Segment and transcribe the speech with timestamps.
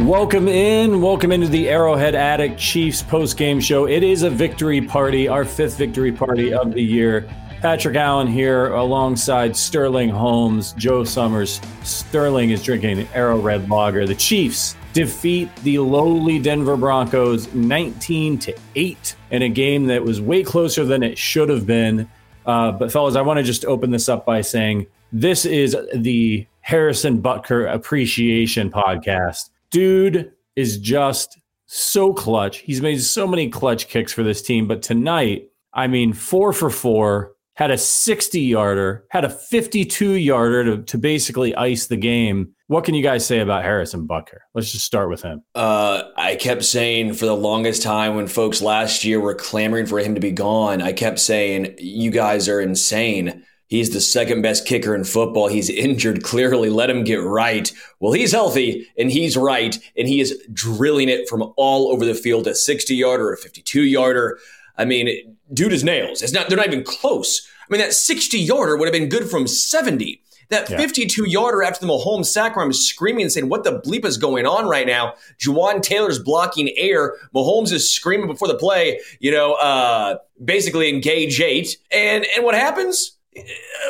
[0.00, 1.00] Welcome in.
[1.00, 3.86] Welcome into the Arrowhead Addict Chiefs post game show.
[3.86, 7.28] It is a victory party, our fifth victory party of the year.
[7.60, 11.60] Patrick Allen here alongside Sterling Holmes, Joe Summers.
[11.82, 14.06] Sterling is drinking Arrowhead Red Lager.
[14.06, 20.20] The Chiefs defeat the lowly Denver Broncos 19 to 8 in a game that was
[20.20, 22.08] way closer than it should have been.
[22.44, 26.46] Uh, but, fellas, I want to just open this up by saying this is the
[26.66, 32.56] Harrison Butker Appreciation Podcast dude is just so clutch.
[32.58, 36.68] He's made so many clutch kicks for this team, but tonight, I mean, four for
[36.68, 42.52] four, had a 60 yarder, had a 52 yarder to, to basically ice the game.
[42.66, 44.38] What can you guys say about Harrison Butker?
[44.52, 45.44] Let's just start with him.
[45.54, 50.00] Uh, I kept saying for the longest time when folks last year were clamoring for
[50.00, 53.45] him to be gone, I kept saying, you guys are insane.
[53.68, 55.48] He's the second best kicker in football.
[55.48, 56.70] He's injured clearly.
[56.70, 57.72] Let him get right.
[57.98, 62.14] Well, he's healthy and he's right, and he is drilling it from all over the
[62.14, 64.38] field a 60 yarder, a 52 yarder.
[64.78, 66.22] I mean, dude is nails.
[66.22, 67.48] It's not, they're not even close.
[67.62, 70.22] I mean, that 60 yarder would have been good from 70.
[70.48, 74.04] That 52 yarder after the Mahomes sack where I'm screaming and saying, What the bleep
[74.04, 75.14] is going on right now?
[75.40, 77.16] Jawaan Taylor's blocking air.
[77.34, 81.76] Mahomes is screaming before the play, you know, uh, basically engage eight.
[81.90, 83.15] And, and what happens?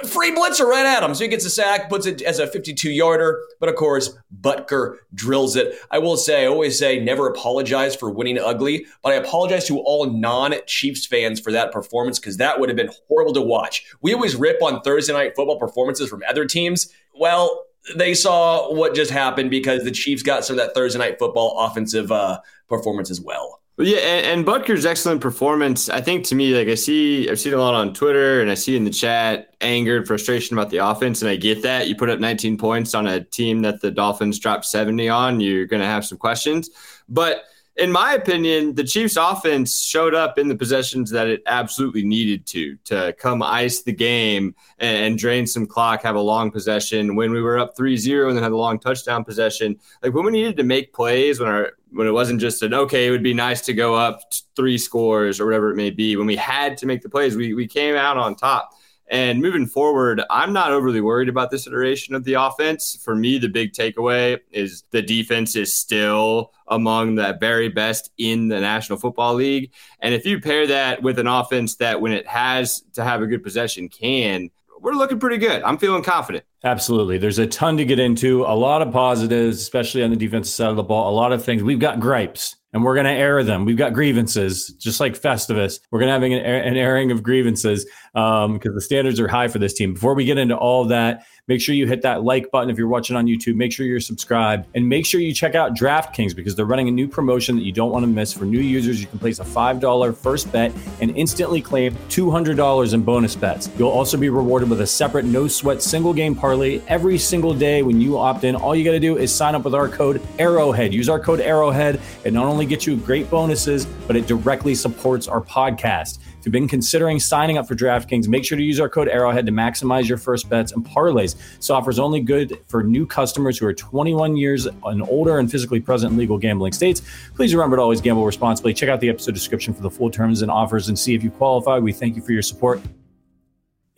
[0.04, 1.14] Free blitzer right at him.
[1.14, 3.40] So he gets a sack, puts it as a 52 yarder.
[3.60, 5.74] But of course, Butker drills it.
[5.90, 9.78] I will say, I always say, never apologize for winning ugly, but I apologize to
[9.78, 13.86] all non Chiefs fans for that performance because that would have been horrible to watch.
[14.02, 16.92] We always rip on Thursday night football performances from other teams.
[17.14, 17.64] Well,
[17.94, 21.58] they saw what just happened because the Chiefs got some of that Thursday night football
[21.60, 23.60] offensive uh, performance as well.
[23.78, 25.90] Yeah, and, and Butker's excellent performance.
[25.90, 28.54] I think to me, like I see, I've seen a lot on Twitter, and I
[28.54, 31.86] see in the chat anger and frustration about the offense, and I get that.
[31.86, 35.66] You put up 19 points on a team that the Dolphins dropped 70 on, you're
[35.66, 36.70] going to have some questions.
[37.06, 37.44] But
[37.76, 42.46] in my opinion, the Chiefs offense showed up in the possessions that it absolutely needed
[42.46, 47.14] to to come ice the game and, and, drain some clock, have a long possession.
[47.14, 50.32] When we were up 3-0 and then had a long touchdown possession, like when we
[50.32, 53.34] needed to make plays when our when it wasn't just an okay, it would be
[53.34, 54.20] nice to go up
[54.54, 56.16] three scores or whatever it may be.
[56.16, 58.70] When we had to make the plays, we we came out on top.
[59.08, 62.98] And moving forward, I'm not overly worried about this iteration of the offense.
[63.04, 68.48] For me, the big takeaway is the defense is still among the very best in
[68.48, 69.72] the National Football League.
[70.00, 73.26] And if you pair that with an offense that, when it has to have a
[73.26, 75.62] good possession, can, we're looking pretty good.
[75.62, 76.44] I'm feeling confident.
[76.66, 77.16] Absolutely.
[77.16, 80.68] There's a ton to get into, a lot of positives, especially on the defensive side
[80.68, 81.62] of the ball, a lot of things.
[81.62, 83.64] We've got gripes and we're going to air them.
[83.64, 85.78] We've got grievances, just like Festivus.
[85.92, 89.46] We're going to have an, an airing of grievances because um, the standards are high
[89.46, 89.94] for this team.
[89.94, 92.88] Before we get into all that, Make sure you hit that like button if you're
[92.88, 93.54] watching on YouTube.
[93.54, 96.90] Make sure you're subscribed and make sure you check out DraftKings because they're running a
[96.90, 98.32] new promotion that you don't want to miss.
[98.32, 103.02] For new users, you can place a $5 first bet and instantly claim $200 in
[103.04, 103.70] bonus bets.
[103.78, 107.84] You'll also be rewarded with a separate no sweat single game parlay every single day
[107.84, 108.56] when you opt in.
[108.56, 110.92] All you got to do is sign up with our code Arrowhead.
[110.92, 112.00] Use our code Arrowhead.
[112.24, 116.68] It not only gets you great bonuses, but it directly supports our podcast you've been
[116.68, 120.16] considering signing up for DraftKings, make sure to use our code Arrowhead to maximize your
[120.16, 121.34] first bets and parlays.
[121.56, 125.50] This offer is only good for new customers who are 21 years and older and
[125.50, 127.02] physically present in legal gambling states.
[127.34, 128.72] Please remember to always gamble responsibly.
[128.72, 131.30] Check out the episode description for the full terms and offers and see if you
[131.30, 131.80] qualify.
[131.80, 132.80] We thank you for your support.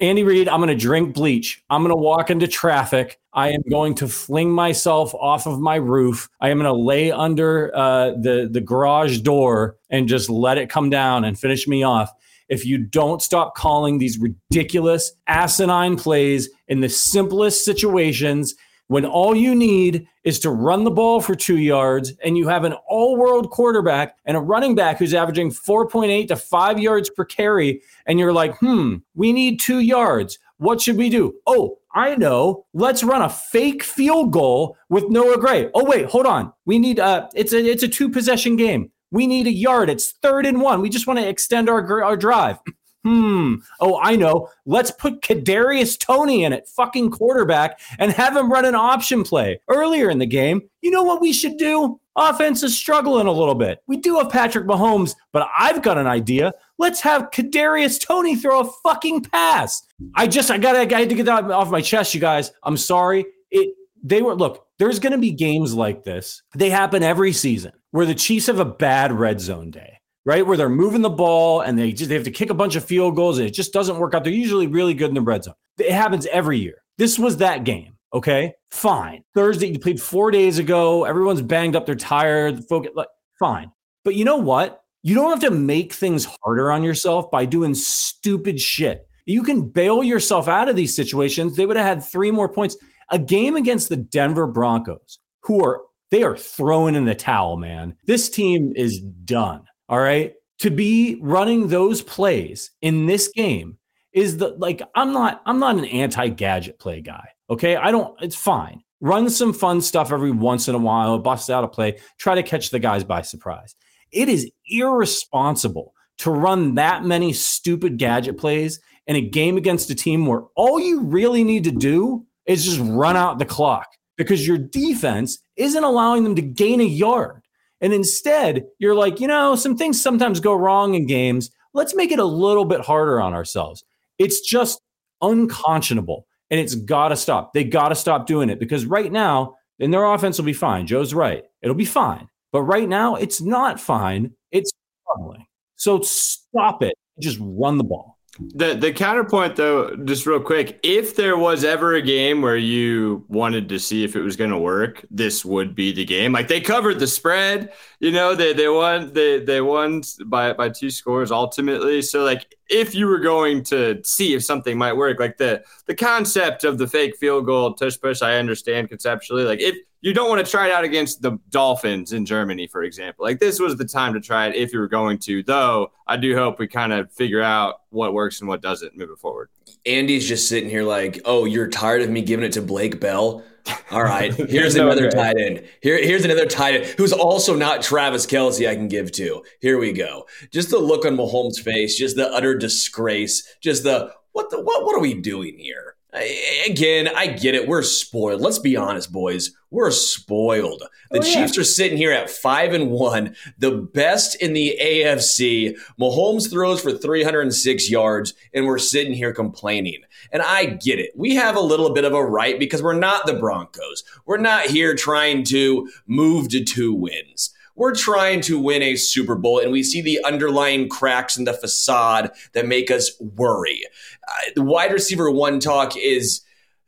[0.01, 1.63] Andy Reid, I'm going to drink bleach.
[1.69, 3.19] I'm going to walk into traffic.
[3.35, 6.31] I am going to fling myself off of my roof.
[6.41, 10.71] I am going to lay under uh, the the garage door and just let it
[10.71, 12.13] come down and finish me off
[12.49, 18.55] if you don't stop calling these ridiculous, asinine plays in the simplest situations
[18.89, 22.65] when all you need is to run the ball for two yards and you have
[22.65, 27.25] an all world quarterback and a running back who's averaging 4.8 to five yards per
[27.25, 30.39] carry, and you're like, hmm, we need two yards.
[30.57, 31.35] What should we do?
[31.47, 32.65] Oh, I know.
[32.75, 35.71] Let's run a fake field goal with Noah Gray.
[35.75, 36.53] Oh, wait, hold on.
[36.65, 38.91] We need uh it's a it's a two possession game.
[39.11, 39.91] We need a yard.
[39.91, 40.81] It's third and one.
[40.81, 42.59] We just want to extend our our drive.
[43.05, 43.55] Hmm.
[43.81, 44.51] Oh, I know.
[44.67, 49.61] Let's put Kadarius Toney in at fucking quarterback and have him run an option play
[49.69, 50.69] earlier in the game.
[50.83, 52.01] You know what we should do?
[52.17, 53.83] Offense is struggling a little bit.
[53.87, 56.53] We do have Patrick Mahomes, but I've got an idea.
[56.77, 59.85] Let's have Kadarius Toney throw a fucking pass.
[60.17, 62.51] I just I got I got to get that off my chest, you guys.
[62.65, 63.25] I'm sorry.
[63.53, 64.67] It they were look.
[64.79, 66.43] There's going to be games like this.
[66.55, 70.47] They happen every season where the Chiefs have a bad red zone day, right?
[70.47, 72.85] Where they're moving the ball and they just they have to kick a bunch of
[72.85, 74.25] field goals and it just doesn't work out.
[74.25, 75.55] They're usually really good in the red zone.
[75.79, 76.83] It happens every year.
[76.99, 77.95] This was that game.
[78.13, 79.23] Okay, fine.
[79.35, 81.05] Thursday, you played four days ago.
[81.05, 81.85] Everyone's banged up.
[81.85, 82.65] They're tired.
[82.69, 83.09] Focus, like,
[83.39, 83.71] fine.
[84.03, 84.83] But you know what?
[85.03, 89.07] You don't have to make things harder on yourself by doing stupid shit.
[89.27, 91.55] You can bail yourself out of these situations.
[91.55, 92.77] They would have had three more points.
[93.11, 97.97] A game against the Denver Broncos, who are they are throwing in the towel, man.
[98.05, 99.63] This team is done.
[99.89, 100.35] All right.
[100.61, 103.79] To be running those plays in this game
[104.13, 107.29] is the like I'm not I'm not an anti-gadget play guy.
[107.51, 107.77] Okay.
[107.77, 108.83] I don't it's fine.
[109.01, 112.43] Run some fun stuff every once in a while, bust out a play, try to
[112.43, 113.77] catch the guys by surprise.
[114.11, 119.95] It is irresponsible to run that many stupid gadget plays in a game against a
[119.95, 123.87] team where all you really need to do is just run out the clock
[124.19, 127.41] because your defense isn't allowing them to gain a yard.
[127.81, 131.51] And instead, you're like, you know, some things sometimes go wrong in games.
[131.73, 133.85] Let's make it a little bit harder on ourselves.
[134.19, 134.81] It's just
[135.23, 137.55] unconscionable and it's got to stop.
[137.55, 140.87] They got to stop doing it because right now, and their offense will be fine.
[140.89, 141.45] Joe's right.
[141.63, 142.29] It'll be fine.
[142.51, 144.33] But right now, it's not fine.
[144.51, 144.73] It's
[145.05, 145.47] struggling.
[145.77, 146.95] So stop it.
[147.21, 148.18] Just run the ball.
[148.41, 153.25] The the counterpoint though, just real quick, if there was ever a game where you
[153.29, 156.33] wanted to see if it was going to work, this would be the game.
[156.33, 160.69] Like they covered the spread, you know, they they won they they won by by
[160.69, 162.01] two scores ultimately.
[162.03, 165.95] So like if you were going to see if something might work, like the the
[165.95, 169.45] concept of the fake field goal tush push, I understand conceptually.
[169.45, 172.85] Like if you don't want to try it out against the Dolphins in Germany, for
[172.85, 173.25] example.
[173.25, 175.43] Like this was the time to try it if you were going to.
[175.43, 179.17] Though I do hope we kind of figure out what works and what doesn't moving
[179.17, 179.51] forward.
[179.87, 183.45] Andy's just sitting here like, oh, you're tired of me giving it to Blake Bell.
[183.91, 185.65] All right, here's another tight end.
[185.83, 188.69] Here, here's another tight end who's also not Travis Kelce.
[188.69, 189.43] I can give to.
[189.61, 190.27] Here we go.
[190.51, 194.85] Just the look on Mahomes' face, just the utter disgrace, just the what the what
[194.85, 195.97] what are we doing here?
[196.13, 197.69] Again, I get it.
[197.69, 198.41] We're spoiled.
[198.41, 199.51] Let's be honest, boys.
[199.71, 200.83] We're spoiled.
[201.11, 201.35] The oh, yeah.
[201.35, 205.79] Chiefs are sitting here at five and one, the best in the AFC.
[206.01, 210.01] Mahomes throws for 306 yards, and we're sitting here complaining.
[210.33, 211.13] And I get it.
[211.15, 214.03] We have a little bit of a right because we're not the Broncos.
[214.25, 219.37] We're not here trying to move to two wins we're trying to win a Super
[219.37, 223.83] Bowl and we see the underlying cracks in the facade that make us worry.
[224.27, 226.43] Uh, the wide receiver one talk is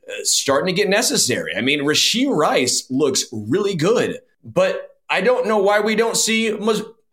[0.07, 1.53] uh, starting to get necessary.
[1.55, 6.57] I mean, Rashee Rice looks really good, but I don't know why we don't see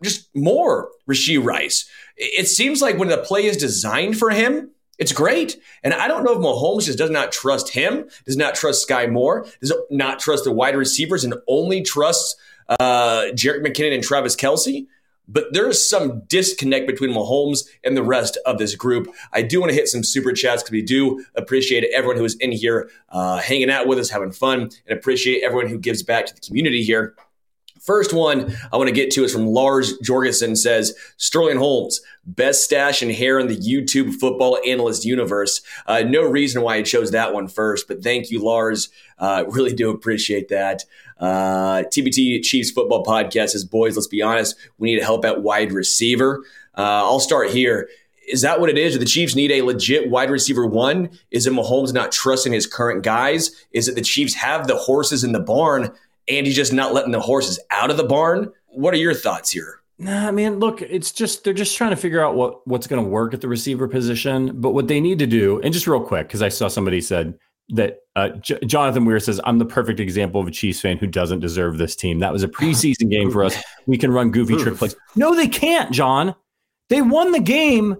[0.02, 1.88] just more Rashee Rice.
[2.16, 5.56] It seems like when the play is designed for him, it's great.
[5.84, 9.08] And I don't know if Mahomes just does not trust him, does not trust Skyy
[9.08, 12.34] Moore, does not trust the wide receivers, and only trusts
[12.68, 14.86] uh, Jerick McKinnon and Travis Kelce.
[15.30, 19.08] But there is some disconnect between Mahomes and the rest of this group.
[19.32, 22.34] I do want to hit some super chats because we do appreciate everyone who is
[22.36, 26.24] in here uh, hanging out with us, having fun, and appreciate everyone who gives back
[26.26, 27.14] to the community here.
[27.80, 32.64] First one I want to get to is from Lars Jorgensen says Sterling Holmes, best
[32.64, 35.62] stash and hair in the YouTube football analyst universe.
[35.86, 38.88] Uh, no reason why I chose that one first, but thank you, Lars.
[39.18, 40.84] Uh, really do appreciate that.
[41.18, 45.72] Uh, TBT Chiefs football podcast says, boys, let's be honest, we need help at wide
[45.72, 46.44] receiver.
[46.76, 47.88] Uh, I'll start here.
[48.28, 48.92] Is that what it is?
[48.92, 51.10] Do the Chiefs need a legit wide receiver one?
[51.30, 53.50] Is it Mahomes not trusting his current guys?
[53.72, 55.92] Is it the Chiefs have the horses in the barn?
[56.28, 58.52] and he's just not letting the horses out of the barn.
[58.66, 59.80] What are your thoughts here?
[59.98, 63.08] Nah, man, look, it's just they're just trying to figure out what what's going to
[63.08, 64.60] work at the receiver position.
[64.60, 67.36] But what they need to do, and just real quick, because I saw somebody said
[67.70, 71.06] that uh, J- Jonathan Weir says I'm the perfect example of a Chiefs fan who
[71.06, 72.18] doesn't deserve this team.
[72.20, 73.56] That was a preseason game for us.
[73.86, 74.96] We can run goofy trick plays.
[75.16, 76.34] No, they can't, John.
[76.88, 77.96] They won the game.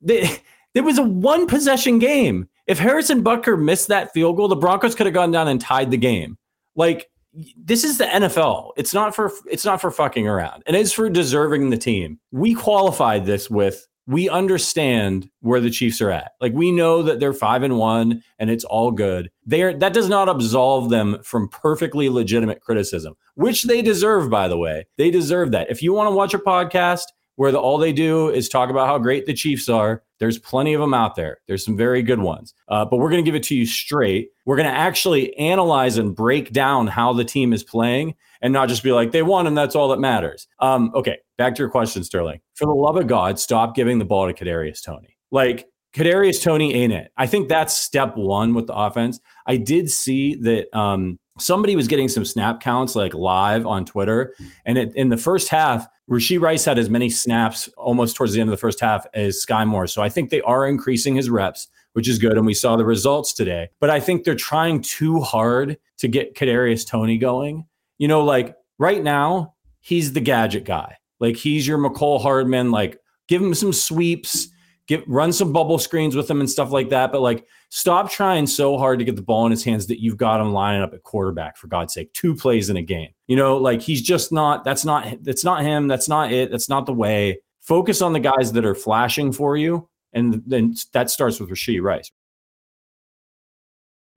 [0.00, 0.40] They,
[0.74, 2.48] there was a one possession game.
[2.66, 5.90] If Harrison Butker missed that field goal, the Broncos could have gone down and tied
[5.90, 6.38] the game.
[6.76, 7.10] Like
[7.56, 8.72] this is the NFL.
[8.76, 10.62] It's not for it's not for fucking around.
[10.66, 12.20] And it's for deserving the team.
[12.30, 16.32] We qualified this with we understand where the Chiefs are at.
[16.40, 19.30] Like we know that they're 5 and 1 and it's all good.
[19.44, 24.56] They that does not absolve them from perfectly legitimate criticism, which they deserve by the
[24.56, 24.86] way.
[24.96, 25.70] They deserve that.
[25.70, 27.04] If you want to watch a podcast
[27.36, 30.02] where the, all they do is talk about how great the Chiefs are.
[30.18, 31.38] There's plenty of them out there.
[31.46, 32.52] There's some very good ones.
[32.66, 34.30] Uh, but we're going to give it to you straight.
[34.44, 38.68] We're going to actually analyze and break down how the team is playing and not
[38.68, 40.46] just be like, they won and that's all that matters.
[40.60, 42.40] Um, okay, back to your question, Sterling.
[42.54, 45.16] For the love of God, stop giving the ball to Kadarius Toney.
[45.30, 47.10] Like, Kadarius Toney ain't it.
[47.16, 49.20] I think that's step one with the offense.
[49.46, 54.34] I did see that um, somebody was getting some snap counts like live on Twitter,
[54.66, 58.40] and it, in the first half, Rashee Rice had as many snaps almost towards the
[58.40, 59.86] end of the first half as Skyy Moore.
[59.86, 62.36] So I think they are increasing his reps, which is good.
[62.36, 63.68] And we saw the results today.
[63.78, 67.66] But I think they're trying too hard to get Kadarius Toney going.
[67.98, 70.96] You know, like right now, he's the gadget guy.
[71.20, 72.70] Like he's your Mecole Hardman.
[72.70, 74.48] Like give him some sweeps
[74.88, 77.12] get run some bubble screens with him and stuff like that.
[77.12, 80.16] But like, stop trying so hard to get the ball in his hands that you've
[80.16, 82.12] got him lining up at quarterback for God's sake.
[82.14, 83.10] Two plays in a game.
[83.26, 84.64] You know, like he's just not.
[84.64, 85.22] That's not.
[85.22, 85.86] That's not him.
[85.86, 86.50] That's not it.
[86.50, 87.40] That's not the way.
[87.60, 91.82] Focus on the guys that are flashing for you, and then that starts with Rashee
[91.82, 92.10] Rice.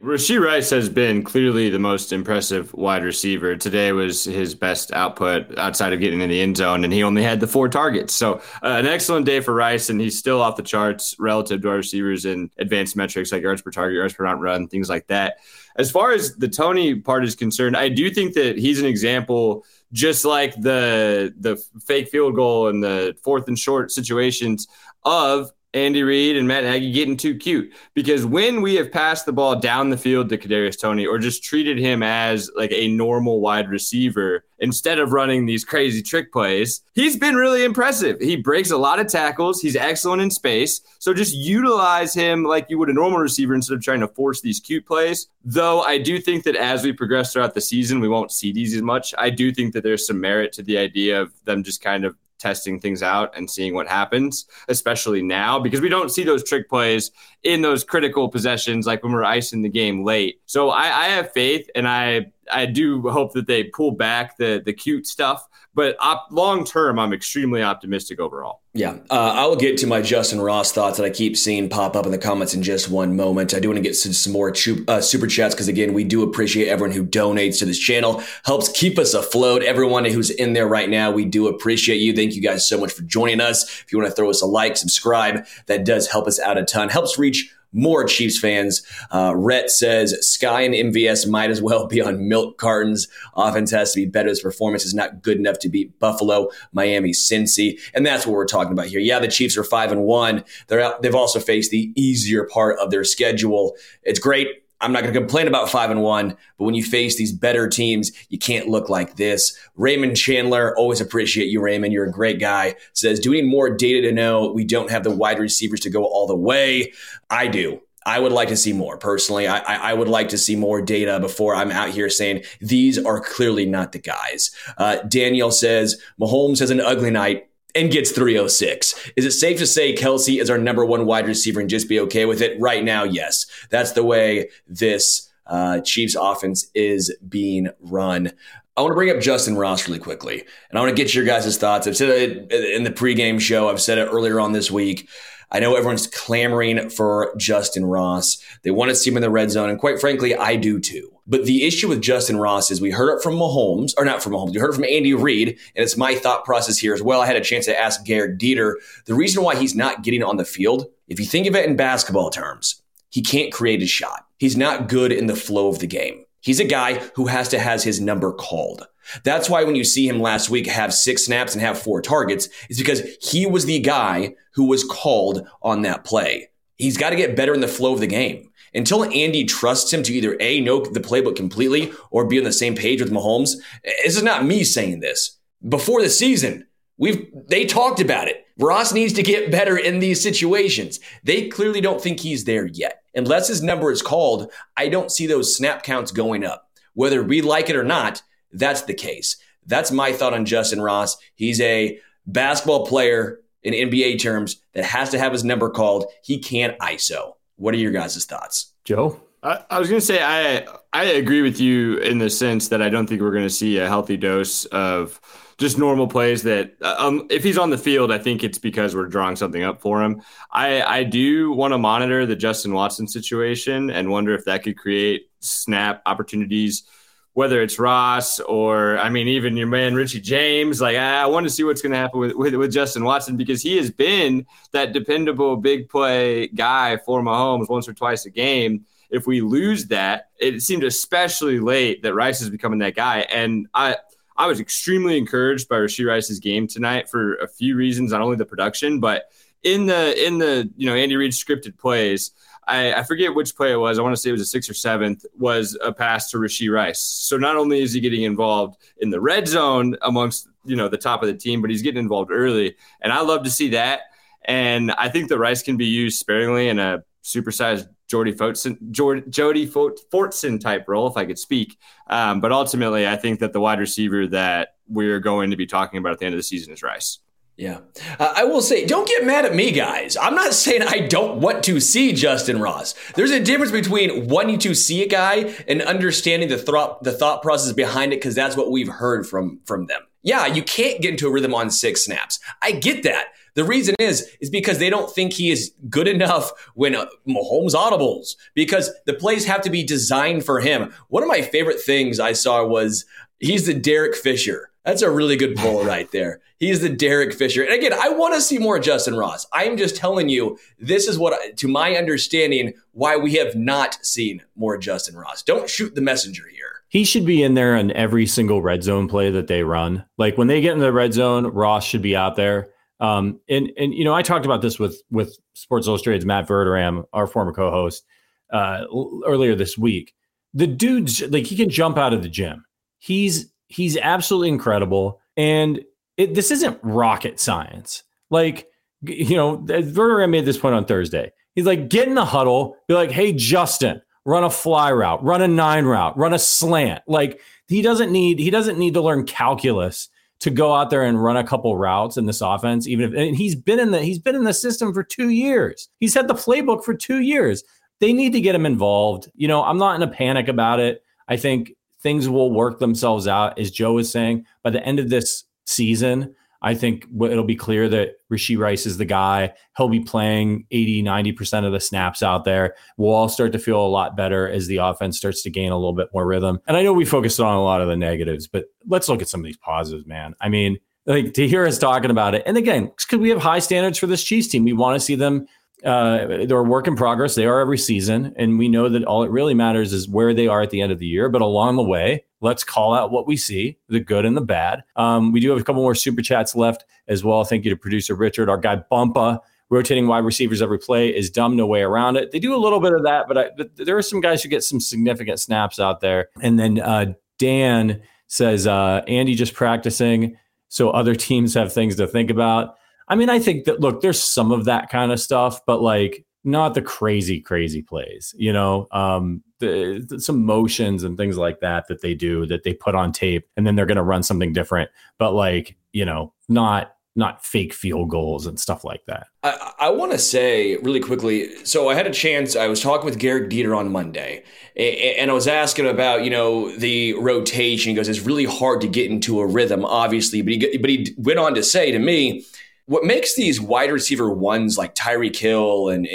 [0.02, 3.56] Rashee Rice has been clearly the most impressive wide receiver.
[3.56, 7.22] Today was his best output outside of getting in the end zone, and he only
[7.22, 8.16] had the four targets.
[8.16, 11.70] So, uh, an excellent day for Rice, and he's still off the charts relative to
[11.70, 15.38] our receivers in advanced metrics like yards per target, yards per run, things like that.
[15.76, 19.66] As far as the Toney part is concerned, I do think that he's an example,
[19.94, 24.68] just like the the fake field goal and the fourth and short situations
[25.04, 29.32] of Andy Reid and Matt Nagy getting too cute because when we have passed the
[29.32, 33.40] ball down the field to Kadarius Toney or just treated him as like a normal
[33.40, 38.20] wide receiver instead of running these crazy trick plays, he's been really impressive.
[38.20, 39.62] He breaks a lot of tackles.
[39.62, 40.82] He's excellent in space.
[41.00, 44.42] So just utilize him like you would a normal receiver instead of trying to force
[44.42, 45.28] these cute plays.
[45.46, 48.76] Though I do think that as we progress throughout the season, we won't see these
[48.76, 49.14] as much.
[49.18, 52.16] I do think that there's some merit to the idea of them just kind of
[52.42, 56.68] testing things out and seeing what happens, especially now because we don't see those trick
[56.68, 57.12] plays
[57.44, 60.42] in those critical possessions like when we're icing the game late.
[60.48, 64.62] So I, I have faith and I I do hope that they pull back the
[64.64, 68.62] the cute stuff but op- long term, I'm extremely optimistic overall.
[68.74, 71.96] Yeah, uh, I will get to my Justyn Ross thoughts that I keep seeing pop
[71.96, 73.54] up in the comments in just one moment.
[73.54, 76.24] I do want to get some more chu- uh, super chats because again, we do
[76.24, 79.64] appreciate everyone who donates to this channel, helps keep us afloat.
[79.64, 82.14] Everyone who's in there right now, we do appreciate you.
[82.14, 83.64] Thank you guys so much for joining us.
[83.82, 86.64] If you want to throw us a like, subscribe, that does help us out a
[86.64, 86.90] ton.
[86.90, 88.84] Helps reach more Chiefs fans.
[89.12, 93.08] Uh, Rhett says Skyy and MVS might as well be on milk cartons.
[93.36, 94.30] Offense has to be better.
[94.30, 98.46] His performance is not good enough to beat Buffalo, Miami, Cincy, and that's what we're
[98.46, 99.00] talking about here.
[99.00, 100.44] Yeah, the Chiefs are five and one.
[100.68, 103.76] They're out, they've also faced the easier part of their schedule.
[104.04, 104.48] It's great.
[104.82, 107.68] I'm not going to complain about five and one, but when you face these better
[107.68, 109.58] teams, you can't look like this.
[109.76, 111.94] Raymond Chandler, always appreciate you, Raymond.
[111.94, 112.76] You're a great guy.
[112.94, 115.90] Says, do we need more data to know we don't have the wide receivers to
[115.90, 116.92] go all the way?
[117.30, 117.82] I do.
[118.04, 119.48] I would like to see more personally.
[119.48, 123.20] I, I, would like to see more data before I'm out here saying these are
[123.20, 124.50] clearly not the guys.
[124.78, 129.12] Uh, Daniel says Mahomes has an ugly night and gets 306.
[129.16, 132.00] Is it safe to say Kelce is our number one wide receiver and just be
[132.02, 132.60] okay with it?
[132.60, 133.46] Right now, yes.
[133.70, 138.32] That's the way this uh, Chiefs offense is being run.
[138.78, 141.26] I want to bring up Justyn Ross really quickly, and I want to get your
[141.26, 141.88] guys' thoughts.
[141.88, 145.10] I've said it in the pregame show, I've said it earlier on this week.
[145.52, 148.42] I know everyone's clamoring for Justyn Ross.
[148.64, 151.12] They want to see him in the red zone, and quite frankly, I do too.
[151.32, 154.34] But the issue with Justyn Ross is we heard it from Mahomes, or not from
[154.34, 157.22] Mahomes, we heard it from Andy Reid, and it's my thought process here as well.
[157.22, 158.74] I had a chance to ask Gehrig Dieter
[159.06, 160.88] the reason why he's not getting on the field.
[161.08, 164.26] If you think of it in basketball terms, he can't create a shot.
[164.40, 166.26] He's not good in the flow of the game.
[166.42, 168.86] He's a guy who has to has his number called.
[169.24, 172.50] That's why when you see him last week have six snaps and have four targets,
[172.70, 176.50] is because he was the guy who was called on that play.
[176.76, 178.51] He's got to get better in the flow of the game.
[178.74, 182.54] Until Andy trusts him to either A, know the playbook completely or be on the
[182.54, 185.38] same page with Mahomes, this is not me saying this.
[185.68, 188.46] Before the season, we've they talked about it.
[188.58, 191.00] Ross needs to get better in these situations.
[191.24, 193.04] They clearly don't think he's there yet.
[193.16, 196.70] Unless his number is called, I don't see those snap counts going up.
[196.94, 199.38] Whether we like it or not, that's the case.
[199.66, 201.18] That's my thought on Justyn Ross.
[201.36, 206.06] He's a basketball player in NBA terms that has to have his number called.
[206.24, 207.34] He can't ISO.
[207.62, 208.74] What are your guys' thoughts?
[208.86, 209.22] Joe?
[209.44, 212.82] I, I was going to say I I agree with you in the sense that
[212.82, 215.22] I don't think we're going to see a healthy dose of
[215.60, 218.96] just normal plays that uh, um, if he's on the field, I think it's because
[218.96, 220.24] we're drawing something up for him.
[220.52, 224.76] I, I do want to monitor the Justin Watson situation and wonder if that could
[224.76, 226.84] create snap opportunities
[227.34, 230.82] whether it's Ross or I mean even your man Richie James.
[230.82, 233.62] Like I, want to see what's going to happen with, with, with Justin Watson because
[233.62, 238.86] he has been that dependable big play guy for Mahomes once or twice a game.
[239.10, 243.20] If we lose that, it seemed especially late that Rice is becoming that guy.
[243.20, 243.98] And I
[244.38, 248.38] I was extremely encouraged by Rashee Rice's game tonight for a few reasons, not only
[248.38, 249.30] the production, but
[249.64, 252.32] in the in the you know Andy Reid scripted plays.
[252.72, 254.00] I, I, forget which play it was.
[254.00, 255.26] I want to say it was a sixth or seventh.
[255.38, 257.02] Was a pass to Rashee Rice.
[257.02, 260.98] So not only is he getting involved in the red zone amongst you know the
[260.98, 264.02] top of the team, but he's getting involved early, and I love to see that.
[264.46, 269.68] And I think the Rice can be used sparingly in a supersized Jordy Fortson, Jody
[269.68, 271.78] Fortson type role, if I could speak.
[272.08, 276.00] Um, but ultimately, I think that the wide receiver that we're going to be talking
[276.00, 277.20] about at the end of the season is Rice.
[277.62, 277.82] Yeah.
[278.18, 280.18] Uh, I will say, don't get mad at me, guys.
[280.18, 282.96] I'm not saying I don't want to see Justyn Ross.
[283.14, 287.44] There's a difference between wanting to see a guy and understanding the thought, the thought
[287.44, 290.02] process behind it, because that's what we've heard from, from them.
[290.24, 292.40] Yeah, you can't get into a rhythm on six snaps.
[292.64, 293.28] I get that.
[293.54, 297.76] The reason is, is because they don't think he is good enough when uh, Mahomes
[297.76, 300.92] audibles because the plays have to be designed for him.
[301.10, 303.06] One of my favorite things I saw was
[303.38, 304.71] he's the Derek Fisher.
[304.86, 306.42] That's a really good pull right there.
[306.58, 307.64] He's the Derek Fisher.
[307.64, 309.46] And again, I want to see more Justyn Ross.
[309.54, 314.04] I am just telling you, this is what, to my understanding, why we have not
[314.04, 315.44] seen more Justyn Ross.
[315.44, 316.82] Don't shoot the messenger here.
[316.90, 320.04] He should be in there on every single red zone play that they run.
[320.18, 322.70] Like when they get in the red zone, Ross should be out there.
[323.00, 327.06] Um, and and you know, I talked about this with with Sports Illustrated's Matt Verderame,
[327.14, 328.06] our former co-host,
[328.52, 328.84] uh,
[329.26, 330.14] earlier this week.
[330.54, 332.66] The dude's like he can jump out of the gym.
[333.00, 335.84] He's he's absolutely incredible, and
[336.18, 338.04] it, this isn't rocket science.
[338.30, 338.68] Like
[339.04, 341.32] you know, Verderame made this point on Thursday.
[341.56, 345.42] He's like, get in the huddle, be like, hey Justin, run a fly route, run
[345.42, 347.02] a nine route, run a slant.
[347.08, 350.10] Like he doesn't need he doesn't need to learn calculus
[350.42, 353.36] to go out there and run a couple routes in this offense, even if and
[353.36, 355.90] he's been in the he's been in the system for two years.
[356.00, 357.64] He's had the playbook for two years.
[358.00, 359.30] They need to get him involved.
[359.36, 361.04] You know, I'm not in a panic about it.
[361.28, 364.46] I think things will work themselves out, as Joe is saying.
[364.64, 368.98] By the end of this season, I think it'll be clear that Rashee Rice is
[368.98, 369.54] the guy.
[369.78, 372.76] He'll be playing 80, 90% of the snaps out there.
[372.98, 375.76] We'll all start to feel a lot better as the offense starts to gain a
[375.76, 376.60] little bit more rhythm.
[376.68, 379.28] And I know we focused on a lot of the negatives, but let's look at
[379.28, 380.36] some of these positives, man.
[380.40, 382.44] I mean, like to hear us talking about it.
[382.46, 385.16] And again, because we have high standards for this Chiefs team, we want to see
[385.16, 385.48] them
[385.84, 387.36] uh, they're a work in progress.
[387.36, 390.48] They are every season, and we know that all it really matters is where they
[390.48, 391.30] are at the end of the year.
[391.30, 394.84] But along the way, let's call out what we see, the good and the bad.
[394.96, 397.44] Um, we do have a couple more super chats left as well.
[397.44, 399.40] Thank you to producer Richard, our guy Bumpa.
[399.70, 402.32] Rotating wide receivers every play is dumb, no way around it.
[402.32, 404.50] They do a little bit of that, but, I, but there are some guys who
[404.50, 406.28] get some significant snaps out there.
[406.42, 412.06] And then uh, Dan says uh, Andy just practicing, so other teams have things to
[412.06, 412.76] think about.
[413.12, 416.26] I mean, I think that look, there's some of that kind of stuff, but like
[416.46, 418.34] not the crazy, crazy plays.
[418.38, 422.64] You know, um, the, the, some motions and things like that that they do that
[422.64, 424.90] they put on tape, and then they're going to run something different.
[425.20, 429.28] But like, you know, not not fake field goals and stuff like that.
[429.44, 431.66] I, I want to say really quickly.
[431.66, 432.56] So I had a chance.
[432.56, 434.46] I was talking with Gehrig Dieter on Monday,
[434.78, 437.90] and I was asking about you know the rotation.
[437.90, 441.14] He goes, "It's really hard to get into a rhythm, obviously." But he but he
[441.18, 442.46] went on to say to me
[442.86, 446.08] what makes these wide receiver ones like Tyreek Hill and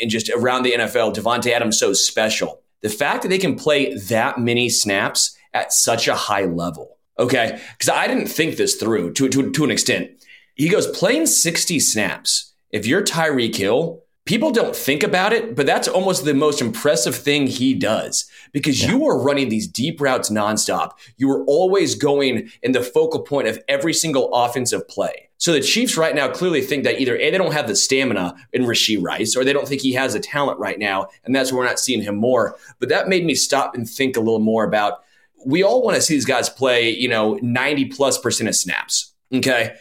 [0.00, 2.62] and just around the NFL, Davante Adams so special.
[2.82, 6.98] The fact that they can play that many snaps at such a high level.
[7.18, 10.10] Okay, because I didn't think this through to, to, to an extent.
[10.54, 12.52] He goes playing 60 snaps.
[12.70, 17.14] If you're Tyreek Hill, people don't think about it, but that's almost the most impressive
[17.14, 18.90] thing he does because yeah.
[18.90, 20.92] you are running these deep routes nonstop.
[21.16, 25.28] You are always going in the focal point of every single offensive play.
[25.38, 28.36] So the Chiefs right now clearly think that either A, they don't have the stamina
[28.52, 31.50] in Rashee Rice, or they don't think he has the talent right now, and that's
[31.50, 32.56] why we're not seeing him more.
[32.78, 35.02] But that made me stop and think a little more about
[35.44, 39.12] we all want to see these guys play, you know, 90 plus percent of snaps.
[39.34, 39.74] Okay.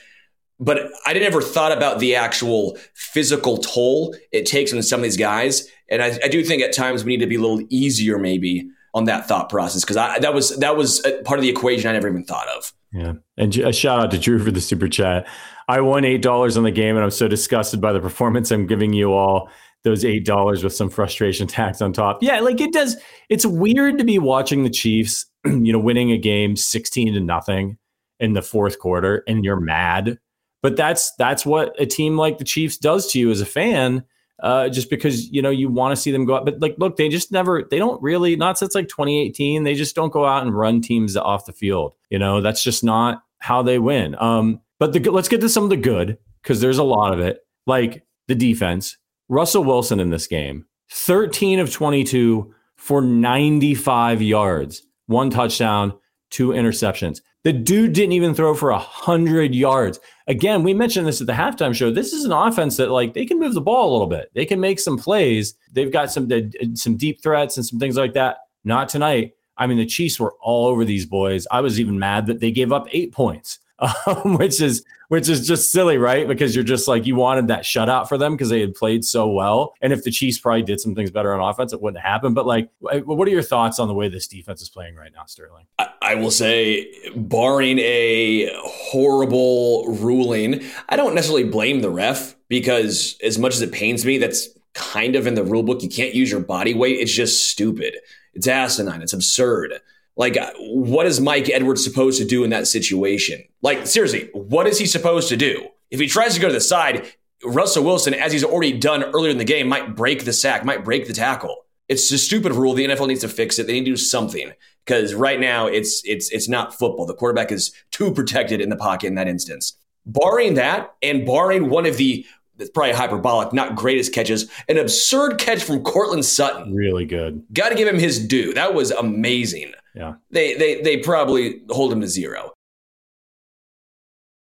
[0.61, 5.17] But I never thought about the actual physical toll it takes on some of these
[5.17, 5.67] guys.
[5.89, 8.69] And I, I do think at times we need to be a little easier maybe
[8.93, 12.07] on that thought process because that was that was part of the equation I never
[12.07, 12.73] even thought of.
[12.93, 13.13] Yeah.
[13.37, 15.27] And a shout out to Drew for the super chat.
[15.67, 18.51] I won $8 on the game and I'm so disgusted by the performance.
[18.51, 19.49] I'm giving you all
[19.83, 22.21] those $8 with some frustration tax on top.
[22.21, 22.41] Yeah.
[22.41, 22.97] Like it does.
[23.29, 27.77] It's weird to be watching the Chiefs, you know, winning a game 16 to nothing
[28.19, 30.19] in the fourth quarter and you're mad.
[30.61, 34.03] But that's, that's what a team like the Chiefs does to you as a fan.
[34.41, 36.45] uh, just because you know you want to see them go up.
[36.45, 39.95] But like, look, they just never, they don't really, not since like 2018, they just
[39.95, 41.93] don't go out and run teams off the field.
[42.09, 44.15] You know, that's just not how they win.
[44.19, 47.19] Um, but the, let's get to some of the good because there's a lot of
[47.19, 48.97] it, like the defense.
[49.29, 55.93] Russell Wilson in this game, 13 of 22 for 95 yards, one touchdown,
[56.31, 57.21] two interceptions.
[57.43, 59.99] The dude didn't even throw for 100 yards.
[60.27, 61.91] Again, we mentioned this at the halftime show.
[61.91, 64.31] This is an offense that like they can move the ball a little bit.
[64.33, 65.55] They can make some plays.
[65.71, 66.41] They've got some uh,
[66.75, 68.37] some deep threats and some things like that.
[68.63, 69.33] Not tonight.
[69.57, 71.45] I mean, the Chiefs were all over these boys.
[71.51, 73.59] I was even mad that they gave up 8 points.
[74.05, 76.27] Um, which is which is just silly, right?
[76.27, 79.27] Because you're just like you wanted that shutout for them because they had played so
[79.27, 79.73] well.
[79.81, 82.33] And if the Chiefs probably did some things better on offense, it wouldn't happen.
[82.33, 85.25] But like, what are your thoughts on the way this defense is playing right now,
[85.25, 85.65] Sterling?
[85.79, 93.17] I, I will say, barring a horrible ruling, I don't necessarily blame the ref because
[93.23, 95.83] as much as it pains me, that's kind of in the rule book.
[95.83, 96.99] You can't use your body weight.
[96.99, 97.97] It's just stupid.
[98.33, 99.01] It's asinine.
[99.01, 99.81] It's absurd.
[100.17, 103.43] Like, uh, what is Mike Edwards supposed to do in that situation?
[103.61, 105.69] Like, seriously, what is he supposed to do?
[105.89, 107.07] If he tries to go to the side,
[107.43, 110.83] Russell Wilson, as he's already done earlier in the game, might break the sack, might
[110.83, 111.65] break the tackle.
[111.89, 112.73] It's a stupid rule.
[112.73, 113.67] The NFL needs to fix it.
[113.67, 114.51] They need to do something
[114.85, 117.05] because right now it's it's it's not football.
[117.05, 119.75] The quarterback is too protected in the pocket in that instance.
[120.05, 122.25] Barring that, and barring one of the
[122.59, 124.49] it's probably hyperbolic, not greatest catches.
[124.69, 126.73] An absurd catch from Courtland Sutton.
[126.73, 127.43] Really good.
[127.51, 128.53] Got to give him his due.
[128.53, 129.73] That was amazing.
[129.95, 130.15] Yeah.
[130.29, 132.53] They they they probably hold him to zero.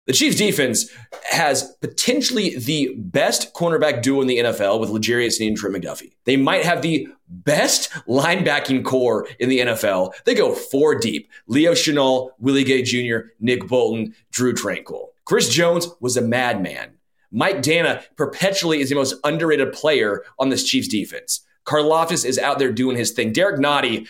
[0.05, 0.89] The Chiefs defense
[1.29, 6.11] has potentially the best cornerback duo in the NFL with Sneed and Trent McDuffie.
[6.25, 10.11] They might have the best linebacking core in the NFL.
[10.25, 11.29] They go four deep.
[11.47, 15.07] Leo Chenal, Willie Gay Jr., Nick Bolton, Drue Tranquill.
[15.23, 16.95] Chris Jones was a madman.
[17.31, 21.45] Mike Danna perpetually is the most underrated player on this Chiefs defense.
[21.65, 23.31] Karlaftis is out there doing his thing.
[23.31, 24.07] Derrick Nnadi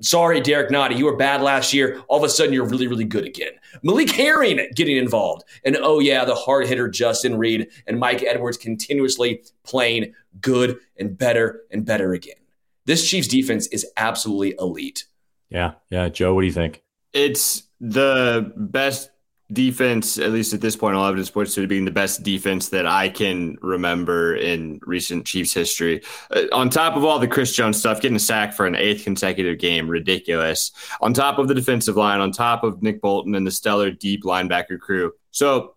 [0.00, 2.00] Sorry, Derrick Nnadi, you were bad last year.
[2.06, 3.52] All of a sudden, you're really, really good again.
[3.82, 5.42] Malik Herring getting involved.
[5.64, 11.18] And oh, yeah, the hard hitter Justin Reid and Mike Edwards continuously playing good and
[11.18, 12.36] better and better again.
[12.84, 15.04] This Chiefs defense is absolutely elite.
[15.50, 15.72] Yeah.
[15.90, 16.08] Yeah.
[16.08, 16.82] Joe, what do you think?
[17.12, 19.10] It's the best
[19.52, 22.86] defense, at least at this point, all evidence points to being the best defense that
[22.86, 26.02] I can remember in recent Chiefs history.
[26.30, 29.04] Uh, on top of all the Chris Jones stuff, getting a sack for an eighth
[29.04, 30.72] consecutive game, ridiculous.
[31.00, 34.24] On top of the defensive line, on top of Nick Bolton and the stellar deep
[34.24, 35.12] linebacker crew.
[35.30, 35.74] So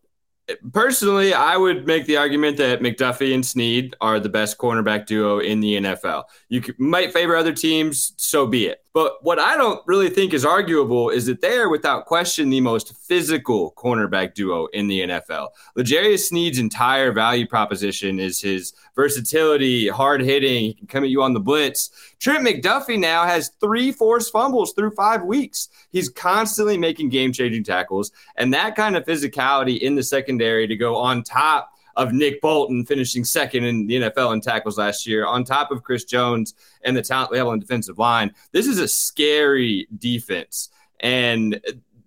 [0.74, 5.40] Personally, I would make the argument that McDuffie and Sneed are the best cornerback duo
[5.40, 6.24] in the NFL.
[6.50, 8.84] You might favor other teams, so be it.
[8.94, 12.60] But what I don't really think is arguable is that they are, without question, the
[12.60, 15.50] most physical cornerback duo in the NFL.
[15.78, 21.24] L'Jarius Sneed's entire value proposition is his versatility, hard hitting, he can come at you
[21.24, 21.90] on the blitz.
[22.20, 25.70] Trent McDuffie now has three forced fumbles through five weeks.
[25.92, 30.76] He's constantly making game changing tackles, and that kind of physicality in the secondary to
[30.76, 35.26] go on top of Nick Bolton finishing second in the NFL in tackles last year,
[35.26, 38.34] on top of Chris Jones and the talent level on defensive line.
[38.52, 40.70] This is a scary defense.
[41.00, 41.60] And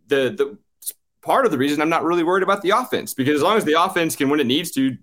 [0.09, 0.59] the the
[1.23, 3.65] part of the reason I'm not really worried about the offense because as long as
[3.65, 4.97] the offense can when it needs to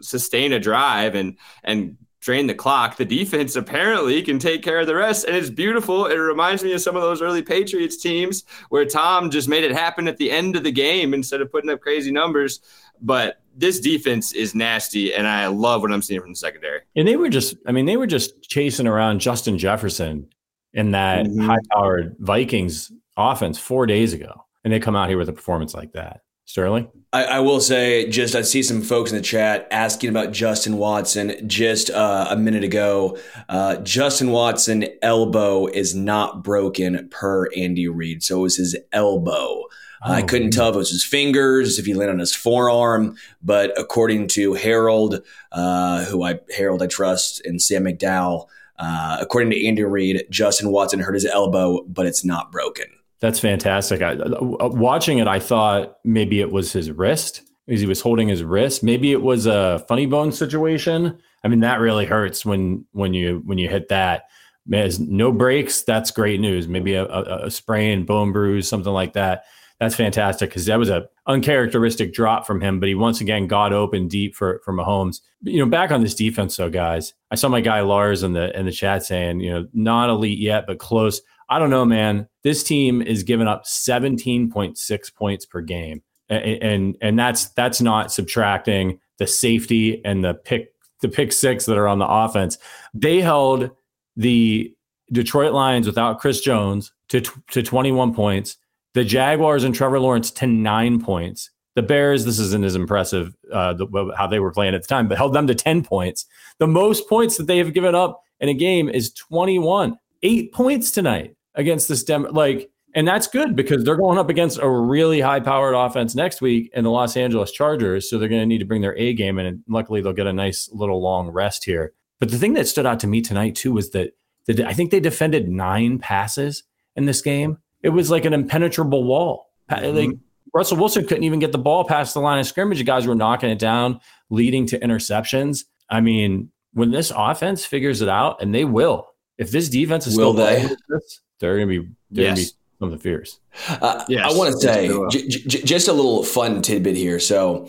[0.00, 1.96] sustain a drive and and
[2.26, 2.96] drain the clock.
[2.96, 6.06] The defense apparently can take care of the rest, and it's beautiful.
[6.06, 9.70] It reminds me of some of those early Patriots teams where Tom just made it
[9.70, 12.58] happen at the end of the game instead of putting up crazy numbers.
[13.00, 16.80] But this defense is nasty, and I love what I'm seeing from the secondary.
[16.94, 20.28] And they were just, I mean, they were just chasing around Justin Jefferson
[20.72, 21.40] in that mm-hmm.
[21.40, 24.44] high powered Vikings offense four days ago.
[24.62, 26.20] And they come out here with a performance like that.
[26.44, 26.88] Sterling?
[27.12, 30.76] I, I, will say, just I see some folks in the chat asking about Justin
[30.76, 33.18] Watson just uh, a minute ago.
[33.48, 39.64] Uh, Justin Watson elbow is not broken per Andy Reid, so it was his elbow.
[40.04, 43.16] Oh, I couldn't tell if it was his fingers, if he landed on his forearm,
[43.42, 48.46] but according to Harold, uh, who I Harold I trust, and Sam McDowell,
[48.78, 52.86] uh, according to Andy Reid, Justin Watson hurt his elbow, but it's not broken.
[53.20, 54.02] That's fantastic.
[54.02, 58.28] I, uh, watching it, I thought maybe it was his wrist because he was holding
[58.28, 58.82] his wrist.
[58.82, 61.18] Maybe it was a funny bone situation.
[61.42, 64.24] I mean, that really hurts when when you when you hit that.
[64.66, 65.82] There's no breaks.
[65.82, 66.66] That's great news.
[66.66, 69.44] Maybe a, a, a sprain, bone bruise, something like that.
[69.80, 72.80] That's fantastic because that was a uncharacteristic drop from him.
[72.80, 75.20] But he once again got open deep for for Mahomes.
[75.42, 77.12] You know, back on this defense, though, guys.
[77.30, 80.38] I saw my guy Lars in the in the chat saying, you know, not elite
[80.38, 81.20] yet, but close.
[81.48, 82.26] I don't know, man.
[82.42, 86.02] This team is giving up 17.6 points per game.
[86.28, 91.66] And, and and that's that's not subtracting the safety and the pick the pick six
[91.66, 92.58] that are on the offense.
[92.94, 93.70] They held
[94.16, 94.74] the
[95.12, 98.56] Detroit Lions without Chris Jones to to 21 points.
[98.96, 101.50] The Jaguars and Trevor Lawrence to nine points.
[101.74, 105.06] The Bears, this isn't as impressive uh, the, how they were playing at the time,
[105.06, 106.24] but held them to 10 points.
[106.60, 109.98] The most points that they have given up in a game is 21.
[110.22, 112.26] Eight points tonight against this Dem.
[112.30, 116.40] Like, and that's good because they're going up against a really high powered offense next
[116.40, 118.08] week in the Los Angeles Chargers.
[118.08, 119.38] So they're going to need to bring their A game.
[119.38, 121.92] And luckily, they'll get a nice little long rest here.
[122.18, 124.12] But the thing that stood out to me tonight, too, was that
[124.46, 126.62] the, I think they defended nine passes
[126.96, 127.58] in this game.
[127.86, 129.46] It was like an impenetrable wall.
[129.70, 129.96] Mm-hmm.
[129.96, 130.10] Like
[130.52, 132.78] Russell Wilson couldn't even get the ball past the line of scrimmage.
[132.78, 135.64] The guys were knocking it down, leading to interceptions.
[135.88, 139.06] I mean, when this offense figures it out, and they will,
[139.38, 140.66] if this defense is will still they?
[140.88, 142.36] This, they're going to be they're Yes.
[142.36, 143.40] going to be something fierce.
[143.68, 147.18] Uh, Yes, I want to say j- j- just a little fun tidbit here.
[147.20, 147.68] So,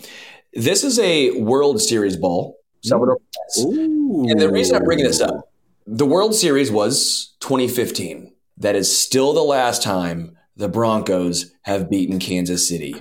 [0.54, 2.56] this is a World Series ball.
[2.82, 3.18] Salvador
[3.54, 3.64] Perez.
[3.64, 5.52] And the reason I'm bringing this up,
[5.86, 8.32] the World Series was 2015.
[8.58, 12.94] That is still the last time the Broncos have beaten Kansas City.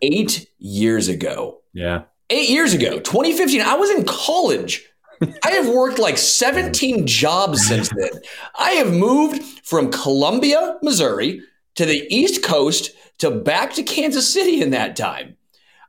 [0.00, 1.60] Eight years ago.
[1.72, 2.04] Yeah.
[2.30, 4.88] Eight years ago, 2015, I was in college.
[5.44, 8.10] I have worked like 17 jobs since then.
[8.58, 11.42] I have moved from Columbia, Missouri
[11.74, 15.36] to the East Coast to back to Kansas City in that time.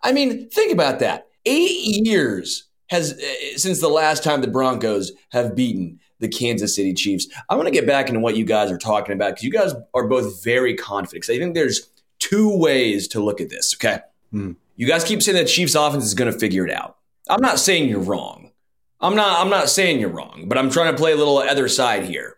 [0.04, 1.28] I mean, think about that.
[1.46, 6.94] Eight years has uh, since the last time the Broncos have beaten the Kansas City
[6.94, 7.28] Chiefs.
[7.50, 9.74] I want to get back into what you guys are talking about because you guys
[9.94, 11.24] are both very confident.
[11.24, 13.76] Because I think there's two ways to look at this.
[13.76, 14.00] Okay,
[14.32, 14.54] hmm.
[14.76, 16.98] you guys keep saying the Chiefs' offense is going to figure it out.
[17.30, 18.52] I'm not saying you're wrong.
[19.02, 19.40] I'm not.
[19.40, 22.38] I'm not saying you're wrong, but I'm trying to play a little other side here.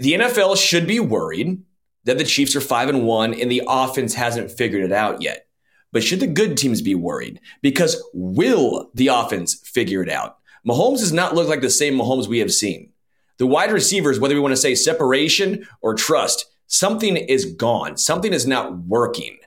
[0.00, 1.62] The NFL should be worried
[2.04, 5.46] that the Chiefs are five and one and the offense hasn't figured it out yet.
[5.92, 7.40] But should the good teams be worried?
[7.62, 10.38] Because will the offense figure it out?
[10.66, 12.90] Mahomes does not look like the same Mahomes we have seen.
[13.38, 17.96] The wide receivers, whether we want to say separation or trust, something is gone.
[17.96, 19.38] Something is not working.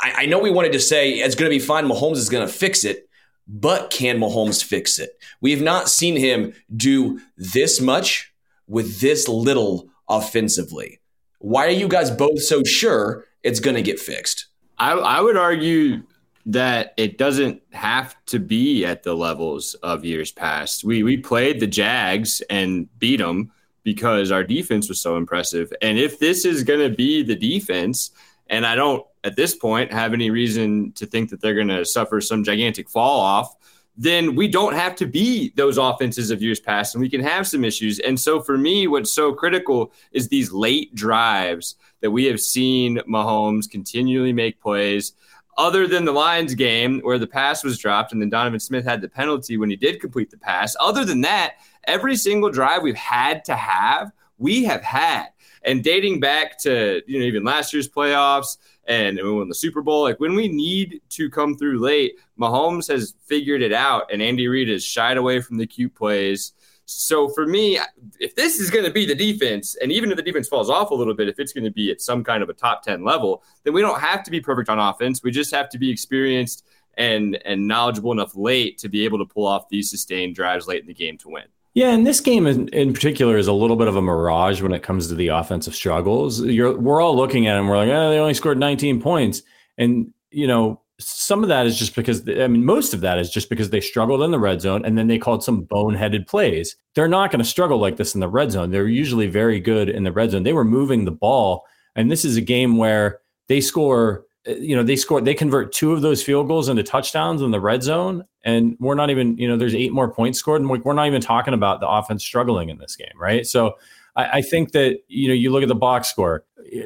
[0.00, 1.86] I, I know we wanted to say it's going to be fine.
[1.86, 3.08] Mahomes is going to fix it,
[3.46, 5.10] but can Mahomes fix it?
[5.40, 8.32] We have not seen him do this much
[8.66, 11.00] with this little offensively.
[11.38, 14.46] Why are you guys both so sure it's going to get fixed?
[14.78, 16.02] I, I would argue
[16.48, 20.82] that it doesn't have to be at the levels of years past.
[20.82, 23.52] We we played the Jags and beat them
[23.84, 25.70] because our defense was so impressive.
[25.82, 28.12] And if this is going to be the defense,
[28.48, 31.84] and I don't at this point have any reason to think that they're going to
[31.84, 33.54] suffer some gigantic fall off,
[33.98, 37.46] then we don't have to be those offenses of years past and we can have
[37.46, 37.98] some issues.
[37.98, 42.98] And so for me, what's so critical is these late drives that we have seen
[43.08, 45.12] Mahomes continually make plays.
[45.58, 49.00] Other than the Lions game where the pass was dropped and then Donovan Smith had
[49.00, 50.74] the penalty when he did complete the pass.
[50.80, 55.26] Other than that, every single drive we've had to have, we have had.
[55.64, 59.82] And dating back to you know even last year's playoffs and we won the Super
[59.82, 64.22] Bowl, like when we need to come through late, Mahomes has figured it out, and
[64.22, 66.52] Andy Reid has shied away from the cute plays.
[66.90, 67.78] So for me,
[68.18, 70.90] if this is going to be the defense, and even if the defense falls off
[70.90, 73.04] a little bit, if it's going to be at some kind of a top 10
[73.04, 75.22] level, then we don't have to be perfect on offense.
[75.22, 76.64] We just have to be experienced
[76.96, 80.80] and and knowledgeable enough late to be able to pull off these sustained drives late
[80.80, 81.44] in the game to win.
[81.74, 84.72] Yeah, and this game in, in particular is a little bit of a mirage when
[84.72, 86.40] it comes to the offensive struggles.
[86.40, 87.68] You're, we're all looking at them.
[87.68, 89.42] We're like, oh, they only scored 19 points,
[89.76, 93.30] and you know, some of that is just because I mean, most of that is
[93.30, 96.76] just because they struggled in the red zone, and then they called some boneheaded plays.
[96.94, 98.70] They're not going to struggle like this in the red zone.
[98.70, 100.42] They're usually very good in the red zone.
[100.42, 104.24] They were moving the ball, and this is a game where they score.
[104.46, 105.20] Eh, you know, they score.
[105.20, 108.96] They convert two of those field goals into touchdowns in the red zone, and we're
[108.96, 109.38] not even.
[109.38, 112.24] You know, there's eight more points scored, and we're not even talking about the offense
[112.24, 113.46] struggling in this game, right?
[113.46, 113.76] So.
[114.18, 116.44] I, I think that you know you look at the box score.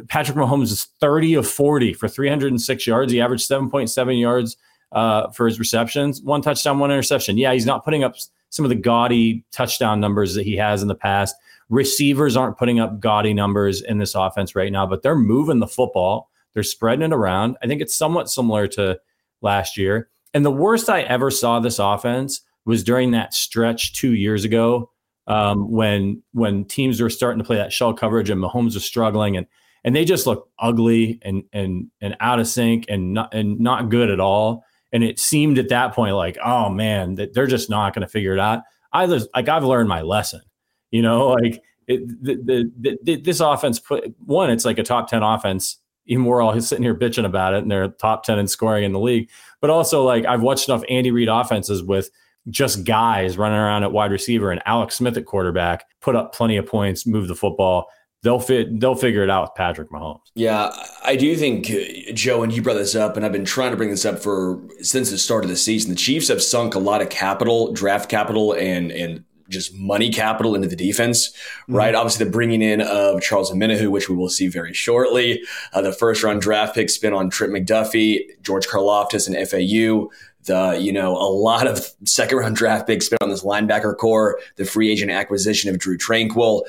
[0.09, 3.11] Patrick Mahomes is 30 of 40 for 306 yards.
[3.11, 4.57] He averaged 7.7 yards
[4.93, 7.37] uh, for his receptions, one touchdown, one interception.
[7.37, 8.15] Yeah, he's not putting up
[8.51, 11.35] some of the gaudy touchdown numbers that he has in the past.
[11.69, 15.67] Receivers aren't putting up gaudy numbers in this offense right now, but they're moving the
[15.67, 16.31] football.
[16.53, 17.57] They're spreading it around.
[17.63, 19.01] I think it's somewhat similar to
[19.41, 20.11] last year.
[20.35, 24.92] And the worst I ever saw this offense was during that stretch two years ago
[25.27, 29.37] um, when when teams were starting to play that shell coverage and Mahomes was struggling
[29.37, 29.47] and
[29.85, 33.89] and they just looked ugly and and and out of sync and not and not
[33.89, 34.65] good at all.
[34.93, 38.09] And it seemed at that point like, oh man, that they're just not going to
[38.09, 38.63] figure it out.
[38.93, 40.43] I was like, I've learned my lesson.
[40.91, 45.09] You know, like it, the, the, the, this offense put one, it's like a top
[45.09, 45.79] ten offense.
[46.07, 48.93] Even we're all sitting here bitching about it, and they're top ten in scoring in
[48.93, 49.31] the league.
[49.61, 52.11] But also, like I've watched enough Andy Reid offenses with
[52.49, 56.57] just guys running around at wide receiver and Alex Smith at quarterback, put up plenty
[56.57, 57.87] of points, move the football.
[58.23, 58.79] They'll fit.
[58.79, 60.21] They'll figure it out with Patrick Mahomes.
[60.37, 60.71] Yeah,
[61.05, 63.77] I do think uh, Joe and you brought this up, and I've been trying to
[63.77, 65.91] bring this up for since the start of the season.
[65.91, 70.55] The Chiefs have sunk a lot of capital, draft capital, and and just money capital
[70.55, 71.75] into the defense, mm-hmm.
[71.75, 71.95] right?
[71.95, 75.43] Obviously, the bringing in of Charles Omenihu, which we will see very shortly.
[75.73, 80.11] Uh, the first round draft pick spent on Trent McDuffie, George Karlaftis, and FAU
[80.45, 84.39] the you know a lot of second round draft picks spent on this linebacker core,
[84.57, 86.63] the free agent acquisition of Drue Tranquill.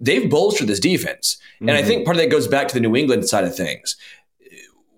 [0.00, 1.78] They've bolstered this defense, and mm-hmm.
[1.78, 3.96] I think part of that goes back to the New England side of things.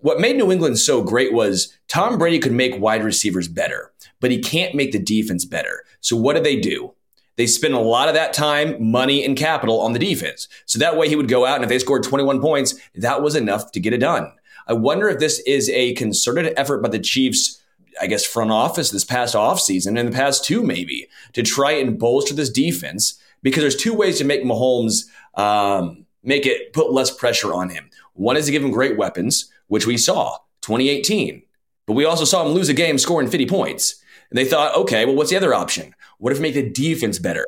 [0.01, 4.31] What made New England so great was Tom Brady could make wide receivers better, but
[4.31, 5.85] he can't make the defense better.
[6.01, 6.95] So what did they do?
[7.37, 10.49] They spent a lot of that time, money, and capital on the defense.
[10.67, 13.35] So that way he would go out, and if they scored 21 points, that was
[13.35, 14.31] enough to get it done.
[14.67, 17.60] I wonder if this is a concerted effort by the Chiefs
[18.01, 21.99] I guess, front office this past offseason and the past two, maybe, to try and
[21.99, 27.11] bolster this defense because there's two ways to make Mahomes um, make it put less
[27.11, 27.89] pressure on him.
[28.15, 31.43] One is to give him great weapons, which we saw 2018,
[31.87, 34.03] but we also saw him lose a game scoring 50 points.
[34.31, 35.95] And they thought, okay, well, what's the other option?
[36.19, 37.47] What if we make the defense better?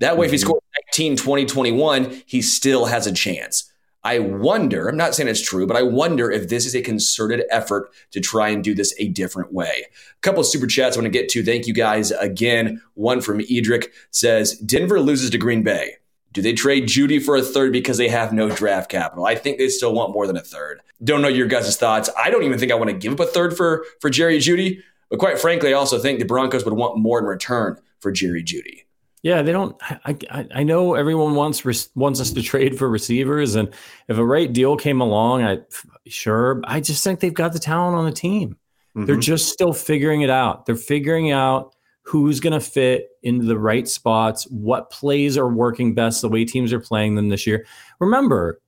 [0.00, 0.46] That way, if he mm-hmm.
[0.46, 3.67] scores 19, 20, 21, he still has a chance.
[4.08, 7.44] I wonder, I'm not saying it's true, but I wonder if this is a concerted
[7.50, 9.84] effort to try and do this a different way.
[9.84, 11.42] A couple of super chats I want to get to.
[11.42, 12.80] Thank you guys again.
[12.94, 15.96] One from Edric says Denver loses to Green Bay.
[16.32, 19.26] Do they trade Jeudy for a third because they have no draft capital?
[19.26, 20.80] I think they still want more than a third.
[21.04, 22.08] Don't know your guys' thoughts.
[22.16, 24.80] I don't even think I want to give up a third for, for Jerry Jeudy.
[25.10, 28.42] But quite frankly, I also think the Broncos would want more in return for Jerry
[28.42, 28.84] Jeudy.
[29.22, 29.76] Yeah, they don't.
[29.80, 33.68] I, I, I know everyone wants wants us to trade for receivers, and
[34.06, 35.58] if a right deal came along, I
[36.06, 36.60] sure.
[36.64, 38.56] I just think they've got the talent on the team.
[38.96, 39.06] Mm-hmm.
[39.06, 40.66] They're just still figuring it out.
[40.66, 45.94] They're figuring out who's going to fit into the right spots, what plays are working
[45.94, 47.66] best, the way teams are playing them this year.
[47.98, 48.60] Remember,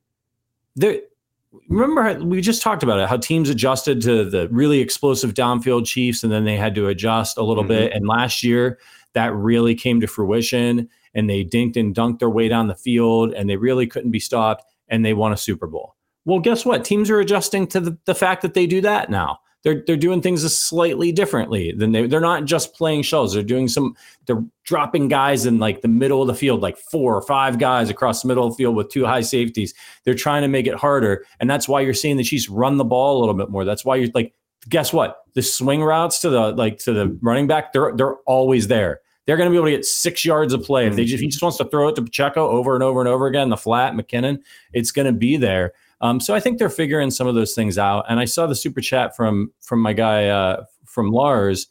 [0.76, 1.00] there.
[1.68, 3.08] Remember, we just talked about it.
[3.08, 7.38] How teams adjusted to the really explosive downfield Chiefs, and then they had to adjust
[7.38, 7.72] a little mm-hmm.
[7.72, 7.92] bit.
[7.92, 8.78] And last year,
[9.14, 13.32] that really came to fruition and they dinked and dunked their way down the field
[13.34, 15.96] and they really couldn't be stopped and they won a Super Bowl.
[16.24, 16.84] Well, guess what?
[16.84, 19.38] Teams are adjusting to the, the fact that they do that now.
[19.62, 23.34] They're, they're doing things slightly differently than they, they're not just playing shells.
[23.34, 23.94] They're doing some,
[24.26, 27.90] they're dropping guys in like the middle of the field, like four or five guys
[27.90, 29.74] across the middle of the field with two high safeties.
[30.04, 31.26] They're trying to make it harder.
[31.40, 33.66] And that's why you're seeing the Chiefs run the ball a little bit more.
[33.66, 34.32] That's why you're like,
[34.68, 35.18] guess what?
[35.34, 39.36] The swing routes to the, like to the running back, they're, they're always there they're
[39.36, 40.88] going to be able to get six yards of play.
[40.88, 42.98] If they just, if he just wants to throw it to Pacheco over and over
[42.98, 44.40] and over again, the flat McKinnon,
[44.72, 45.72] it's going to be there.
[46.00, 48.06] Um, so I think they're figuring some of those things out.
[48.08, 51.68] And I saw the super chat from from my guy uh, from Lars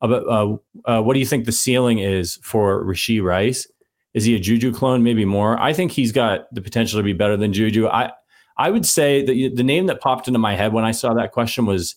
[0.00, 0.56] about uh,
[0.90, 3.66] uh, what do you think the ceiling is for Rashee Rice?
[4.14, 5.02] Is he a Juju clone?
[5.02, 5.60] Maybe more.
[5.60, 7.88] I think he's got the potential to be better than Juju.
[7.88, 8.12] I
[8.56, 11.32] I would say that the name that popped into my head when I saw that
[11.32, 11.96] question was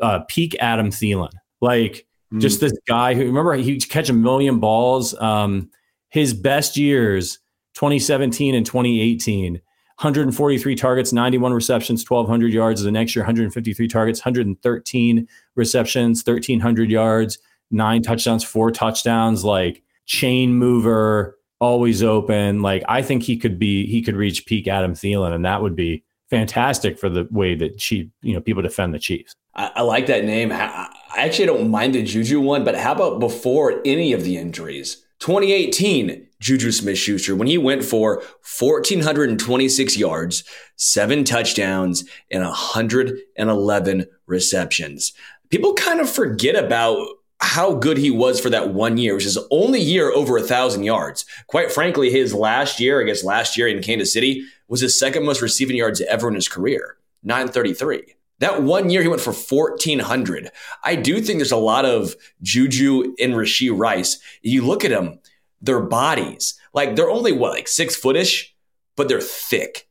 [0.00, 1.32] uh, peak Adam Thielen.
[1.60, 2.40] Like Mm.
[2.40, 5.18] Just this guy who remember he catch a million balls.
[5.20, 5.70] Um,
[6.10, 7.38] his best years,
[7.74, 12.82] 2017 and 2018, 143 targets, 91 receptions, 1,200 yards.
[12.82, 17.38] The next year, 153 targets, 113 receptions, 1,300 yards,
[17.70, 19.44] nine touchdowns, four touchdowns.
[19.44, 22.62] Like chain mover, always open.
[22.62, 25.76] Like I think he could be, he could reach peak Adam Thielen, and that would
[25.76, 29.34] be fantastic for the way that she, you know, people defend the Chiefs.
[29.54, 30.52] I, I like that name.
[30.52, 34.36] I, I actually don't mind the Juju one, but how about before any of the
[34.36, 35.04] injuries?
[35.20, 38.22] 2018, Juju Smith Schuster, when he went for
[38.58, 40.44] 1,426 yards,
[40.76, 45.12] seven touchdowns, and 111 receptions.
[45.50, 47.04] People kind of forget about
[47.40, 50.82] how good he was for that one year, which is only year over a thousand
[50.82, 51.24] yards.
[51.46, 55.24] Quite frankly, his last year, I guess last year in Kansas City, was his second
[55.24, 58.14] most receiving yards ever in his career, 933.
[58.40, 60.50] That one year he went for 1,400.
[60.84, 64.20] I do think there's a lot of Juju and Rashee Rice.
[64.42, 65.18] You look at them,
[65.60, 68.48] their bodies, like they're only what, like six footish,
[68.96, 69.88] but they're thick.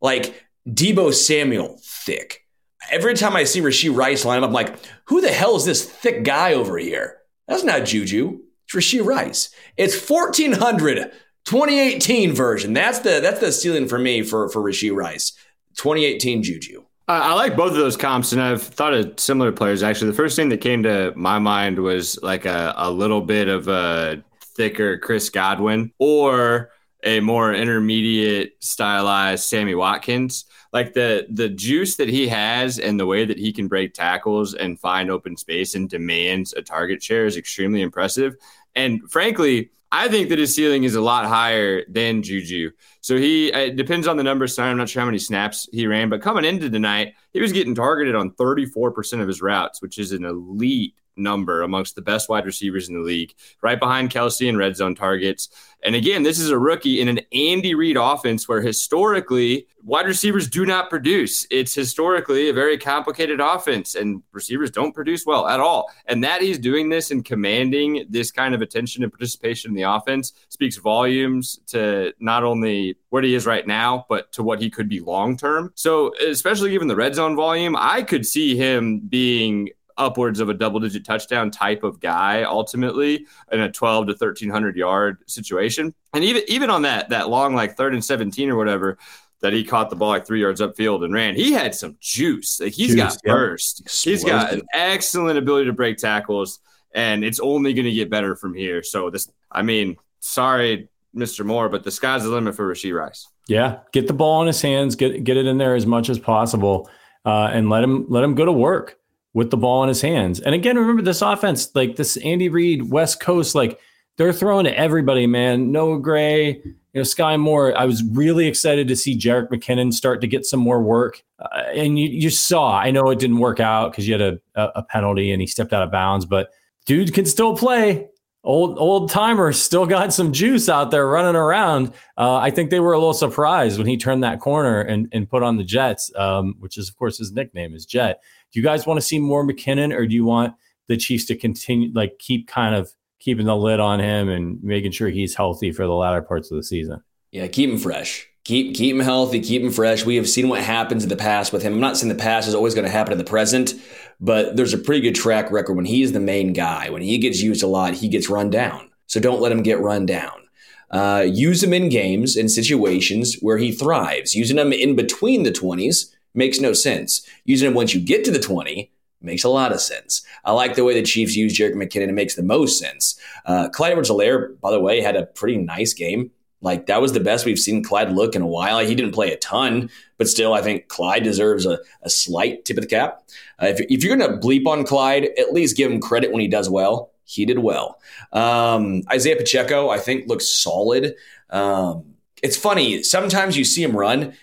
[0.00, 2.43] Like Deebo Samuel, thick.
[2.90, 4.74] Every time I see Rashee Rice line up, I'm like,
[5.06, 7.18] who the hell is this thick guy over here?
[7.48, 8.40] That's not Juju.
[8.64, 9.50] It's Rashee Rice.
[9.76, 11.12] It's 1,400.
[11.44, 12.72] 2018 version.
[12.72, 15.32] That's the that's the ceiling for me for for Rashee Rice.
[15.76, 16.84] 2018 Juju.
[17.06, 19.82] I like both of those comps, and I've thought of similar players.
[19.82, 23.48] Actually, the first thing that came to my mind was like a, a little bit
[23.48, 24.24] of a
[24.56, 26.70] thicker Chris Godwin or
[27.02, 30.46] a more intermediate stylized Sammy Watkins.
[30.74, 34.54] Like the the juice that he has and the way that he can break tackles
[34.54, 38.34] and find open space and demands a target share is extremely impressive.
[38.74, 42.72] And frankly, I think that his ceiling is a lot higher than Juju.
[43.00, 44.58] So he it depends on the numbers.
[44.58, 47.76] I'm not sure how many snaps he ran, but coming into tonight, he was getting
[47.76, 52.46] targeted on 34% of his routes, which is an elite number amongst the best wide
[52.46, 55.48] receivers in the league, right behind Kelce and red zone targets.
[55.82, 60.48] And again, this is a rookie in an Andy Reid offense where historically wide receivers
[60.48, 61.46] do not produce.
[61.50, 65.90] It's historically a very complicated offense, and receivers don't produce well at all.
[66.06, 69.82] And that he's doing this and commanding this kind of attention and participation in the
[69.82, 74.70] offense speaks volumes to not only where he is right now, but to what he
[74.70, 75.72] could be long term.
[75.74, 80.54] So, especially given the red zone volume, I could see him being upwards of a
[80.54, 85.94] double digit touchdown type of guy ultimately in a 12 to 1300 yard situation.
[86.12, 88.98] And even even on that that long like third and 17 or whatever
[89.40, 91.34] that he caught the ball like 3 yards upfield and ran.
[91.34, 92.60] He had some juice.
[92.60, 93.88] Like he's juice, got burst.
[94.04, 96.60] He's got an excellent ability to break tackles
[96.94, 98.82] and it's only going to get better from here.
[98.82, 101.44] So this I mean, sorry Mr.
[101.44, 103.28] Moore, but the sky's the limit for Rashee Rice.
[103.46, 106.18] Yeah, get the ball in his hands, get get it in there as much as
[106.18, 106.88] possible,
[107.24, 108.98] uh, and let him let him go to work
[109.34, 110.40] with the ball in his hands.
[110.40, 113.78] And again, remember this offense, like this Andy Reid West Coast, like
[114.16, 115.72] they're throwing to everybody, man.
[115.72, 117.76] Noah Gray, you know, Skyy Moore.
[117.76, 121.22] I was really excited to see Jerick McKinnon start to get some more work.
[121.40, 124.62] Uh, and you, you saw, I know it didn't work out because you had a,
[124.78, 126.50] a penalty and he stepped out of bounds, but
[126.86, 128.08] dude can still play.
[128.44, 131.94] Old old timer still got some juice out there running around.
[132.18, 135.28] Uh, I think they were a little surprised when he turned that corner and, and
[135.28, 138.20] put on the Jets, um, which is of course his nickname is Jet.
[138.54, 140.54] Do you guys want to see more McKinnon, or do you want
[140.86, 144.92] the Chiefs to continue, like, keep kind of keeping the lid on him and making
[144.92, 147.02] sure he's healthy for the latter parts of the season?
[147.32, 148.28] Yeah, keep him fresh.
[148.44, 149.40] Keep keep him healthy.
[149.40, 150.04] Keep him fresh.
[150.04, 151.72] We have seen what happens in the past with him.
[151.72, 153.74] I'm not saying the past is always going to happen in the present,
[154.20, 156.90] but there's a pretty good track record when he's the main guy.
[156.90, 158.88] When he gets used a lot, he gets run down.
[159.06, 160.44] So don't let him get run down.
[160.90, 164.36] Uh, use him in games and situations where he thrives.
[164.36, 167.26] Using him in between the 20s makes no sense.
[167.44, 170.24] Using him once you get to the 20 makes a lot of sense.
[170.44, 172.08] I like the way the Chiefs use Jerick McKinnon.
[172.08, 173.18] It makes the most sense.
[173.46, 176.30] Uh, Clyde Edwards-Helaire, by the way, had a pretty nice game.
[176.60, 178.78] Like that was the best we've seen Clyde look in a while.
[178.78, 182.78] He didn't play a ton, but still, I think Clyde deserves a, a slight tip
[182.78, 183.22] of the cap.
[183.62, 186.40] Uh, if, if, you're going to bleep on Clyde, at least give him credit when
[186.40, 187.10] he does well.
[187.24, 188.00] He did well.
[188.32, 191.14] Um, Isaiah Pacheco, I think, looks solid.
[191.50, 193.02] Um, it's funny.
[193.02, 194.34] Sometimes you see him run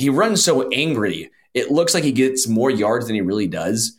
[0.00, 1.30] he runs so angry.
[1.54, 3.96] It looks like he gets more yards than he really does.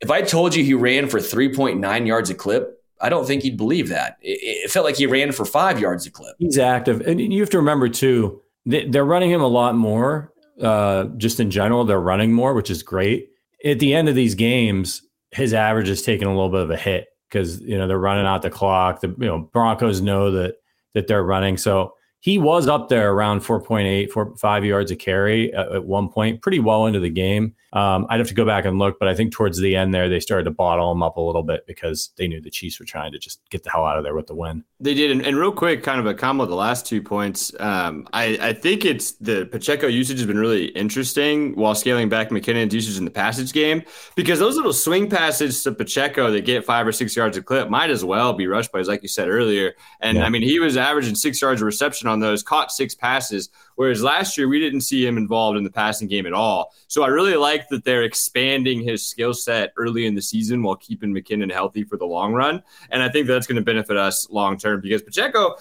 [0.00, 3.56] If I told you he ran for 3.9 yards a clip, I don't think you'd
[3.56, 4.18] believe that.
[4.20, 6.36] It, it felt like he ran for five yards a clip.
[6.38, 7.00] He's active.
[7.00, 10.32] And you have to remember, too, they're running him a lot more.
[10.60, 13.30] Uh, just in general, they're running more, which is great.
[13.64, 16.76] At the end of these games, his average is taking a little bit of a
[16.76, 19.00] hit because you know they're running out the clock.
[19.00, 20.56] The you know Broncos know that
[20.94, 21.56] that they're running.
[21.56, 26.08] So he was up there around 4.8, 4, 5 yards a carry at, at one
[26.08, 27.54] point, pretty well into the game.
[27.72, 30.08] Um, I'd have to go back and look, but I think towards the end there,
[30.08, 32.86] they started to bottle him up a little bit because they knew the Chiefs were
[32.86, 34.64] trying to just get the hell out of there with the win.
[34.80, 35.10] They did.
[35.10, 37.52] And, and real quick, kind of a combo of the last two points.
[37.60, 42.30] Um, I, I think it's the Pacheco usage has been really interesting while scaling back
[42.30, 43.82] McKinnon's usage in the passage game
[44.16, 47.68] because those little swing passes to Pacheco that get five or six yards a clip
[47.68, 49.74] might as well be rush plays, like you said earlier.
[50.00, 50.24] And yeah.
[50.24, 53.50] I mean, he was averaging six yards of reception on those, caught six passes.
[53.76, 56.72] Whereas last year, we didn't see him involved in the passing game at all.
[56.88, 60.76] So I really like that they're expanding his skill set early in the season while
[60.76, 62.62] keeping McKinnon healthy for the long run.
[62.90, 65.56] And I think that's going to benefit us long term because Pacheco,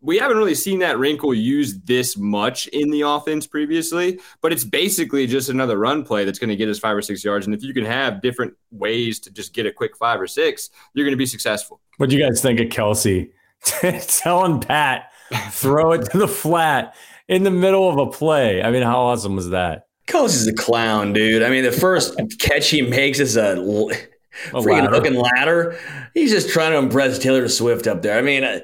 [0.00, 4.64] we haven't really seen that wrinkle used this much in the offense previously, but it's
[4.64, 7.46] basically just another run play that's going to get us five or six yards.
[7.46, 10.70] And if you can have different ways to just get a quick five or six,
[10.94, 11.80] you're going to be successful.
[11.98, 13.30] What do you guys think of Kelce
[14.22, 15.09] telling Pat,
[15.50, 16.94] throw it to the flat?
[17.30, 18.60] in the middle of a play.
[18.60, 19.86] I mean, how awesome was that?
[20.08, 21.44] Coach is a clown, dude.
[21.44, 23.56] I mean, the first catch he makes is a, a
[24.52, 24.90] freaking ladder.
[24.90, 25.78] hooking ladder.
[26.12, 28.18] He's just trying to impress Taylor Swift up there.
[28.18, 28.60] I mean, uh,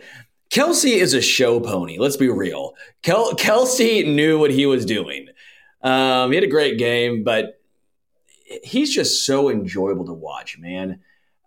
[0.51, 1.99] Kelce is a show pony.
[1.99, 2.75] Let's be real.
[3.03, 5.29] Kel- Kelce knew what he was doing.
[5.83, 7.61] Um, he had a great game, but
[8.65, 10.99] he's just so enjoyable to watch, man.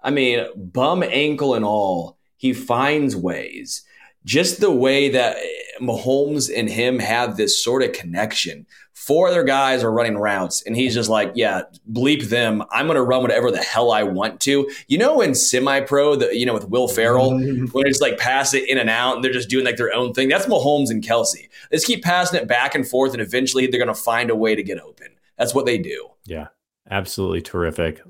[0.01, 3.83] I mean, bum ankle and all, he finds ways
[4.25, 5.37] just the way that
[5.81, 8.65] Mahomes and him have this sort of connection.
[8.93, 12.63] Four other guys are running routes, and he's just like, "Yeah, bleep them.
[12.71, 16.37] I'm going to run whatever the hell I want to." You know, in semi-pro, the
[16.37, 19.31] you know with Will Ferrell, when it's like pass it in and out, and they're
[19.31, 20.27] just doing like their own thing.
[20.27, 21.49] That's Mahomes and Kelce.
[21.71, 24.35] They just keep passing it back and forth, and eventually they're going to find a
[24.35, 25.07] way to get open.
[25.37, 26.09] That's what they do.
[26.25, 26.47] Yeah,
[26.91, 28.01] absolutely terrific.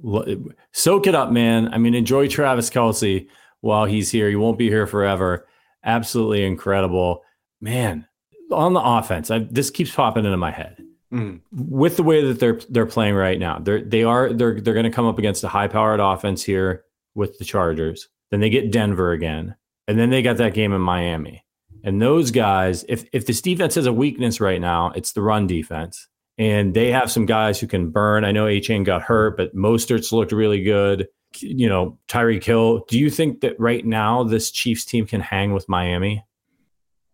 [0.72, 1.72] Soak it up, man.
[1.72, 3.28] I mean, enjoy Travis Kelce
[3.62, 4.28] while he's here.
[4.28, 5.46] He won't be here forever.
[5.84, 7.24] Absolutely incredible,
[7.62, 8.06] man.
[8.52, 10.78] On the offense, I, this keeps popping into my head.
[11.14, 11.42] Mm.
[11.52, 14.84] With the way that they're they're playing right now, they're they are they're they're going
[14.84, 16.84] to come up against a high powered offense here
[17.16, 18.08] with the Chargers.
[18.30, 19.56] Then they get Denver again,
[19.88, 21.44] and then they got that game in Miami.
[21.84, 25.48] And those guys, if if this defense has a weakness right now, it's the run
[25.48, 26.08] defense.
[26.38, 28.24] And they have some guys who can burn.
[28.24, 31.08] I know Achane got hurt, but Mostert's looked really good
[31.38, 32.86] you know, Tyreek Hill.
[32.88, 36.24] Do you think that right now this Chiefs team can hang with Miami?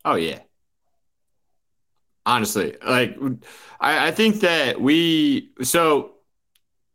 [0.03, 0.39] Oh yeah.
[2.25, 3.17] Honestly, like
[3.79, 6.15] I, I think that we so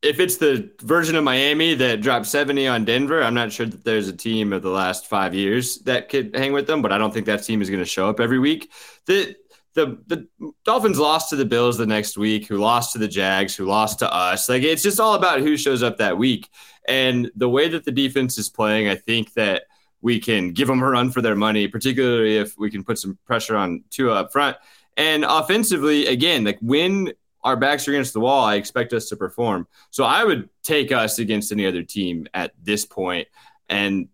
[0.03, 3.85] if it's the version of Miami that dropped 70 on Denver, I'm not sure that
[3.85, 6.99] there's a team of the last five years that could hang with them, but I
[6.99, 8.73] don't think that team is going to show up every week.
[9.07, 9.37] The
[9.75, 13.55] the the Dolphins lost to the Bills the next week, who lost to the Jags,
[13.55, 14.49] who lost to us.
[14.49, 16.49] Like it's just all about who shows up that week.
[16.89, 19.65] And the way that the defense is playing, I think that
[20.03, 23.19] we can give them a run for their money, particularly if we can put some
[23.27, 24.57] pressure on Tua up front.
[24.97, 27.13] And offensively, again, like when
[27.43, 29.67] our backs are against the wall, I expect us to perform.
[29.91, 33.29] So I would take us against any other team at this point.
[33.69, 34.09] And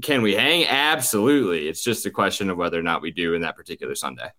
[0.00, 0.64] can we hang?
[0.66, 1.68] Absolutely.
[1.68, 4.30] It's just a question of whether or not we do in that particular Sunday.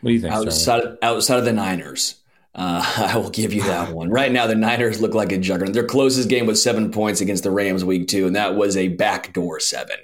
[0.00, 0.32] What do you think?
[0.32, 2.16] Outside, outside of the Niners,
[2.54, 4.10] uh, I will give you that one.
[4.10, 5.74] Right now, the Niners look like a juggernaut.
[5.74, 8.88] Their closest game was seven points against the Rams week two, and that was a
[8.88, 9.96] backdoor seven.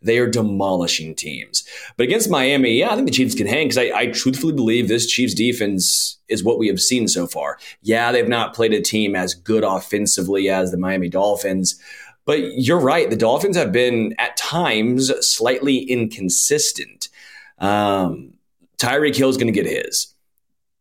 [0.00, 1.64] They are demolishing teams.
[1.96, 4.88] But against Miami, yeah, I think the Chiefs can hang because I, I truthfully believe
[4.88, 7.58] this Chiefs defense is what we have seen so far.
[7.82, 11.80] Yeah, they've not played a team as good offensively as the Miami Dolphins.
[12.24, 13.08] But you're right.
[13.08, 17.08] The Dolphins have been at times slightly inconsistent.
[17.58, 18.34] Um,
[18.76, 20.14] Tyreek Hill is going to get his.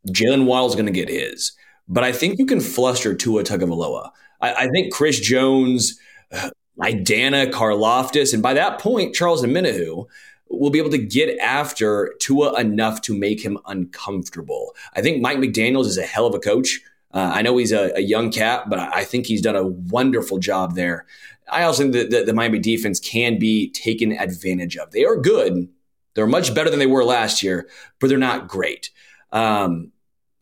[0.08, 1.54] Jaylen Waddle is going to get his.
[1.88, 4.12] But I think you can fluster Tua Tagovailoa.
[4.42, 6.00] I, I think Chris Jones,
[6.82, 10.06] Idana, Karlaftis, and by that point, Charles Omenihu
[10.50, 14.76] will be able to get after Tua enough to make him uncomfortable.
[14.96, 16.80] I think Mike McDaniels is a hell of a coach.
[17.14, 20.40] Uh, I know he's a, a, young cat, but I think he's done a wonderful
[20.40, 21.06] job there.
[21.50, 24.92] I also think that the, the Miami defense can be taken advantage of.
[24.92, 25.70] They are good.
[26.14, 28.90] They're much better than they were last year, but they're not great.
[29.32, 29.92] Um,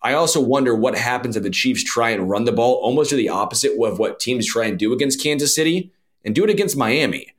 [0.05, 3.15] I also wonder what happens if the Chiefs try and run the ball almost to
[3.15, 5.91] the opposite of what teams try and do against Kansas City
[6.23, 7.33] and do it against Miami.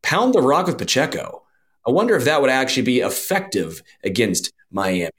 [0.00, 1.42] Pound the rock with Pacheco.
[1.84, 5.10] I wonder if that would actually be effective against Miami.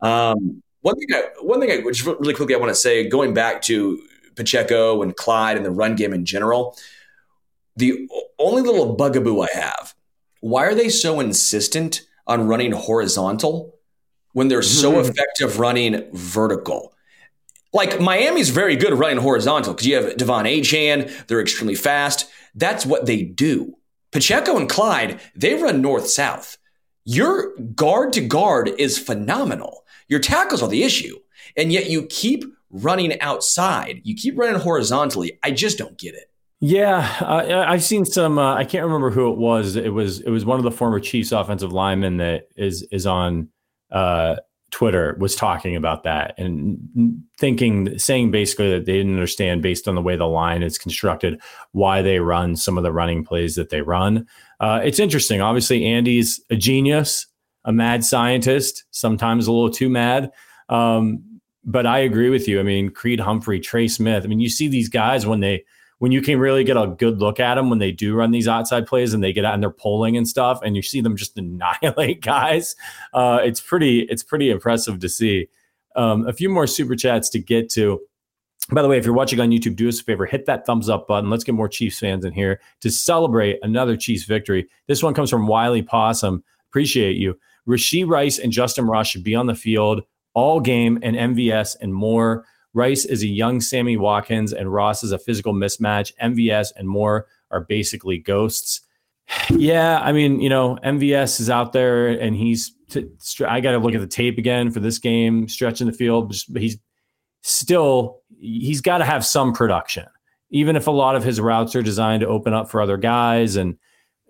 [0.00, 3.32] Um, one thing, I, one thing, I, which really quickly I want to say, going
[3.32, 4.02] back to
[4.34, 6.76] Pacheco and Clyde and the run game in general,
[7.76, 9.94] the only little bugaboo I have:
[10.40, 13.78] why are they so insistent on running horizontal
[14.32, 15.10] when they're so mm-hmm.
[15.10, 16.94] effective running vertical.
[17.72, 22.28] Like Miami's very good at running horizontal because you have De'Von Achane, they're extremely fast.
[22.54, 23.76] That's what they do.
[24.10, 26.58] Pacheco and Clyde, they run north south.
[27.04, 29.84] Your guard to guard is phenomenal.
[30.08, 31.16] Your tackles are the issue.
[31.56, 34.00] And yet you keep running outside.
[34.04, 35.38] You keep running horizontally.
[35.42, 36.30] I just don't get it.
[36.62, 38.38] Yeah, uh, I've seen some.
[38.38, 39.76] Uh, I can't remember who it was.
[39.76, 43.48] It was it was one of the former Chiefs offensive linemen that is is on
[43.92, 44.36] uh,
[44.70, 46.78] Twitter was talking about that and
[47.38, 51.40] thinking, saying basically that they didn't understand based on the way the line is constructed,
[51.72, 54.26] why they run some of the running plays that they run.
[54.60, 55.40] Uh, it's interesting.
[55.40, 57.26] Obviously, Andy's a genius,
[57.64, 60.30] a mad scientist, sometimes a little too mad.
[60.68, 61.24] Um,
[61.64, 62.60] but I agree with you.
[62.60, 64.24] I mean, Creed Humphrey, Trey Smith.
[64.24, 65.64] I mean, you see these guys when they
[66.00, 68.48] when you can really get a good look at them when they do run these
[68.48, 71.14] outside plays and they get out and they're pulling and stuff, and you see them
[71.14, 72.74] just annihilate guys.
[73.12, 75.48] Uh, it's pretty it's pretty impressive to see.
[75.96, 78.00] Um, a few more super chats to get to.
[78.72, 80.88] By the way, if you're watching on YouTube, do us a favor, hit that thumbs
[80.88, 81.28] up button.
[81.28, 84.68] Let's get Moore Chiefs fans in here to celebrate another Chiefs victory.
[84.86, 86.42] This one comes from Wiley Possum.
[86.70, 87.38] Appreciate you.
[87.68, 90.02] Rashee Rice and Justyn Ross should be on the field
[90.34, 92.46] all game and MVS and more.
[92.74, 96.12] Rice is a young Sammy Watkins, and Ross is a physical mismatch.
[96.22, 98.80] MVS and Moore are basically ghosts.
[99.50, 102.72] Yeah, I mean, you know, MVS is out there, and he's.
[102.88, 103.08] T-
[103.46, 106.34] I got to look at the tape again for this game, stretching the field.
[106.56, 106.78] He's
[107.42, 108.22] still.
[108.40, 110.06] He's got to have some production,
[110.50, 113.54] even if a lot of his routes are designed to open up for other guys.
[113.54, 113.76] And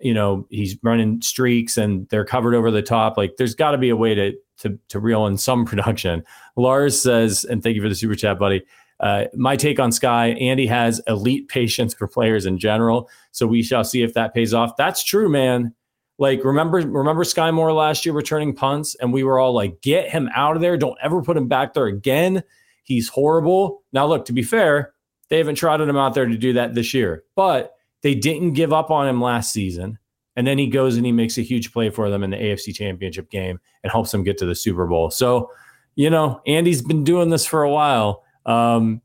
[0.01, 3.17] you know, he's running streaks and they're covered over the top.
[3.17, 6.23] Like there's got to be a way to to to reel in some production.
[6.55, 8.63] Lars says, and thank you for the super chat, buddy.
[8.99, 13.09] Uh, my take on Skyy, Andy has elite patience for players in general.
[13.31, 14.77] So we shall see if that pays off.
[14.77, 15.73] That's true, man.
[16.19, 20.09] Like remember, remember Skyy Moore last year returning punts, and we were all like, "Get
[20.09, 20.77] him out of there!
[20.77, 22.43] Don't ever put him back there again.
[22.83, 24.93] He's horrible." Now, look, to be fair,
[25.29, 28.71] they haven't trotted him out there to do that this year, but they didn't give
[28.71, 29.97] up on him last season.
[30.35, 32.73] And then he goes and he makes a huge play for them in the AFC
[32.73, 35.09] Championship game and helps them get to the Super Bowl.
[35.11, 35.51] So,
[35.95, 38.23] you know, Andy's been doing this for a while.
[38.45, 39.01] Um,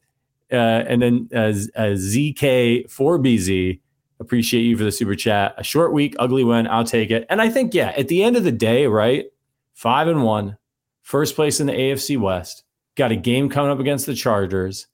[0.52, 3.80] uh, and then as uh, ZK4BZ,
[4.20, 5.54] appreciate you for the super chat.
[5.58, 6.66] A short week, ugly win.
[6.66, 7.26] I'll take it.
[7.28, 9.26] And I think, yeah, at the end of the day, right?
[9.74, 10.56] Five and one,
[11.02, 12.64] first place in the AFC West.
[12.94, 14.86] Got a game coming up against the Chargers.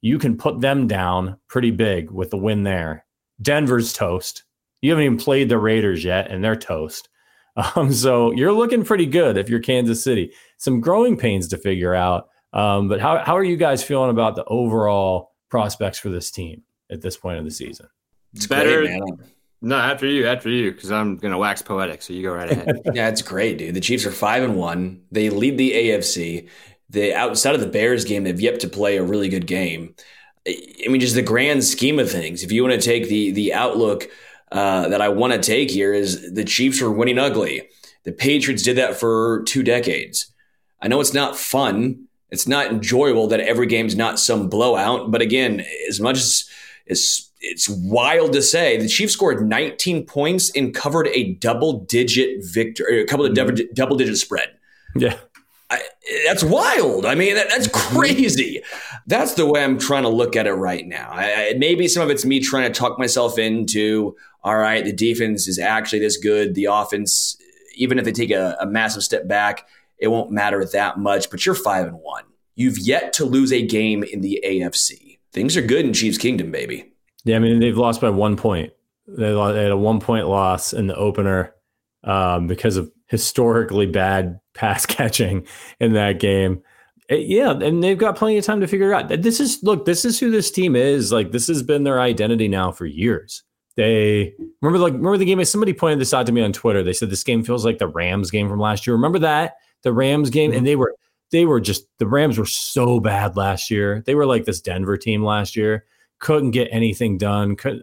[0.00, 3.04] You can put them down pretty big with the win there.
[3.40, 4.44] Denver's toast.
[4.86, 7.08] You haven't even played the Raiders yet, and they're toast.
[7.74, 10.30] Um, so you're looking pretty good if you're Kansas City.
[10.58, 12.28] Some growing pains to figure out.
[12.52, 16.64] Um, but how, how are you guys feeling about the overall prospects for this team
[16.90, 17.86] at this point of the season?
[18.34, 18.82] It's better.
[18.82, 19.00] Great,
[19.62, 22.02] no, after you, after you, because I'm gonna wax poetic.
[22.02, 22.82] So you go right ahead.
[22.92, 23.72] yeah, it's great, dude.
[23.72, 25.00] The Chiefs are five and one.
[25.10, 26.50] They lead the AFC.
[26.90, 29.94] The outside of the Bears game, they've yet to play a really good game.
[30.46, 32.42] I mean, just the grand scheme of things.
[32.42, 34.10] If you want to take the the outlook
[34.52, 37.68] uh, that I want to take here is the Chiefs are winning ugly.
[38.04, 40.32] The Patriots did that for two decades.
[40.80, 42.06] I know it's not fun.
[42.30, 45.10] It's not enjoyable that every game's not some blowout.
[45.10, 46.48] But again, as much as
[46.86, 52.44] it's it's wild to say the Chiefs scored 19 points and covered a double digit
[52.44, 53.72] victory, a couple of mm-hmm.
[53.74, 54.50] double digit spread.
[54.94, 55.18] Yeah.
[55.68, 55.82] I,
[56.26, 57.06] that's wild.
[57.06, 57.96] I mean, that, that's mm-hmm.
[57.96, 58.62] crazy.
[59.06, 61.10] That's the way I'm trying to look at it right now.
[61.10, 64.16] I, I, maybe some of it's me trying to talk myself into,
[64.46, 66.54] all right, the defense is actually this good.
[66.54, 67.36] The offense,
[67.74, 69.66] even if they take a, a massive step back,
[69.98, 71.30] it won't matter that much.
[71.32, 72.22] But you're five and one.
[72.54, 75.18] You've yet to lose a game in the AFC.
[75.32, 76.92] Things are good in Chiefs Kingdom, baby.
[77.24, 78.72] Yeah, I mean they've lost by one point.
[79.08, 81.52] They, had a one point loss in the opener
[82.04, 85.44] um, because of historically bad pass catching
[85.80, 86.62] in that game.
[87.08, 89.08] It, yeah, and they've got plenty of time to figure out.
[89.08, 91.10] This is look, this is who this team is.
[91.10, 93.42] Like this has been their identity now for years.
[93.76, 95.44] They remember like remember the game.
[95.44, 96.82] Somebody pointed this out to me on Twitter.
[96.82, 98.96] They said this game feels like the Rams game from last year.
[98.96, 100.66] Remember that the Rams game, and mm-hmm.
[100.66, 100.94] they were
[101.30, 104.02] they were just the Rams were so bad last year.
[104.06, 105.84] They were like this Denver team last year.
[106.18, 107.56] Couldn't get anything done.
[107.56, 107.82] Could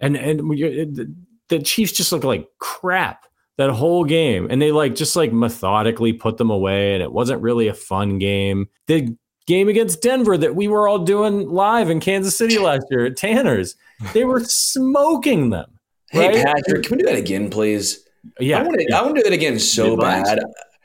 [0.00, 1.14] and and the,
[1.48, 3.26] the Chiefs just look like crap
[3.60, 7.42] that whole game and they like just like methodically put them away and it wasn't
[7.42, 9.14] really a fun game the
[9.46, 13.18] game against denver that we were all doing live in kansas city last year at
[13.18, 13.76] tanner's
[14.12, 15.70] they were smoking them
[16.14, 16.34] right?
[16.34, 18.06] hey patrick can we do that again please
[18.38, 18.98] yeah i want to, yeah.
[18.98, 20.38] I want to do that again so bad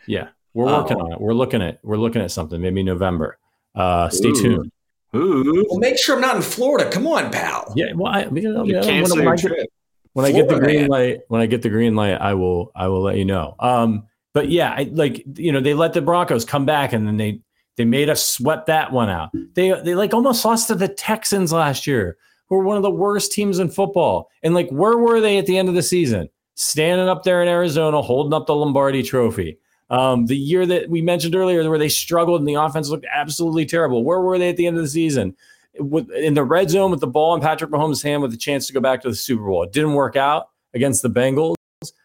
[0.07, 1.05] yeah we're working oh.
[1.05, 3.37] on it we're looking at we're looking at something maybe november
[3.75, 4.41] uh stay Ooh.
[4.41, 4.71] tuned
[5.15, 5.65] Ooh.
[5.69, 6.89] Well, make sure I'm not in Florida.
[6.91, 7.71] Come on, pal.
[7.75, 9.69] Yeah, well, I, you know, you cancel your trip
[10.13, 10.87] when I get the green man.
[10.87, 13.55] light, when I get the green light, I will I will let you know.
[13.59, 17.17] Um, but yeah, I, like you know, they let the Broncos come back, and then
[17.17, 17.41] they
[17.77, 19.29] they made us sweat that one out.
[19.53, 22.91] They they like almost lost to the Texans last year, who were one of the
[22.91, 24.29] worst teams in football.
[24.43, 26.29] And like, where were they at the end of the season?
[26.55, 29.57] Standing up there in Arizona, holding up the Lombardi Trophy.
[29.89, 33.65] Um, the year that we mentioned earlier, where they struggled and the offense looked absolutely
[33.65, 34.03] terrible.
[34.03, 35.35] Where were they at the end of the season?
[35.79, 38.67] with, in the red zone with the ball in Patrick Mahomes' hand with a chance
[38.67, 39.63] to go back to the Super Bowl.
[39.63, 41.55] It didn't work out against the Bengals,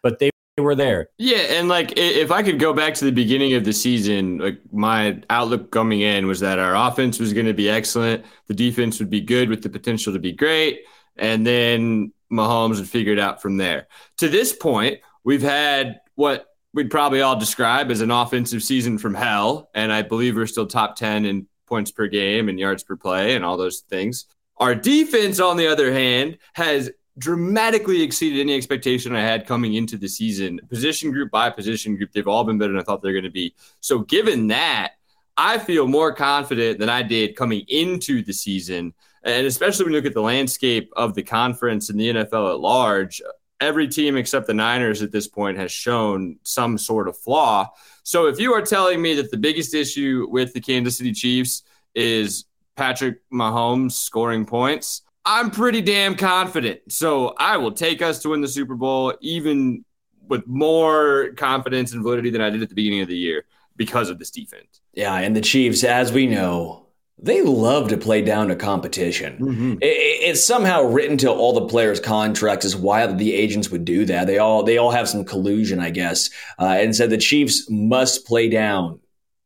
[0.03, 0.30] but they
[0.63, 1.09] were there.
[1.17, 4.59] Yeah, and like if I could go back to the beginning of the season, like
[4.71, 8.99] my outlook coming in was that our offense was going to be excellent, the defense
[8.99, 10.81] would be good with the potential to be great,
[11.17, 13.87] and then Mahomes would figure it out from there.
[14.17, 19.13] To this point, we've had what we'd probably all describe as an offensive season from
[19.13, 22.95] hell, and I believe we're still top 10 in points per game and yards per
[22.95, 24.25] play and all those things.
[24.57, 29.97] Our defense, on the other hand, has dramatically exceeded any expectation I had coming into
[29.97, 30.59] the season.
[30.69, 33.23] Position group by position group, they've all been better than I thought they were going
[33.23, 33.53] to be.
[33.79, 34.93] So, given that,
[35.37, 38.93] I feel more confident than I did coming into the season.
[39.23, 42.59] And especially when you look at the landscape of the conference and the NFL at
[42.59, 43.21] large,
[43.59, 47.69] every team except the Niners at this point has shown some sort of flaw.
[48.03, 51.63] So if you are telling me that the biggest issue with the Kansas City Chiefs
[51.93, 52.45] is
[52.75, 56.91] Patrick Mahomes scoring points, I'm pretty damn confident.
[56.91, 59.85] So I will take us to win the Super Bowl even
[60.27, 63.45] with more confidence and validity than I did at the beginning of the year
[63.75, 64.81] because of this defense.
[64.93, 69.37] Yeah, and the Chiefs, as we know, they love to play down to competition.
[69.37, 69.73] Mm-hmm.
[69.81, 74.05] It, it's somehow written to all the players' contracts as why the agents would do
[74.05, 74.25] that.
[74.27, 78.25] They all they all have some collusion, I guess, uh, and said the Chiefs must
[78.25, 78.99] play down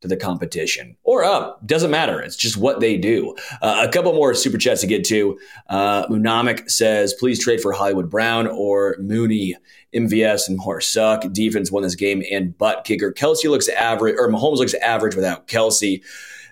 [0.05, 1.65] to the competition or up.
[1.65, 2.21] Doesn't matter.
[2.21, 3.35] It's just what they do.
[3.61, 5.37] Uh, a couple Moore super chats to get to.
[5.67, 9.55] Uh, Munamic says, please trade for Hollywood Brown or Mooney.
[9.93, 11.23] MVS and more suck.
[11.31, 13.13] Defense won this game and butt kicker.
[13.13, 16.03] Kelce looks average, or Mahomes looks average without Kelce.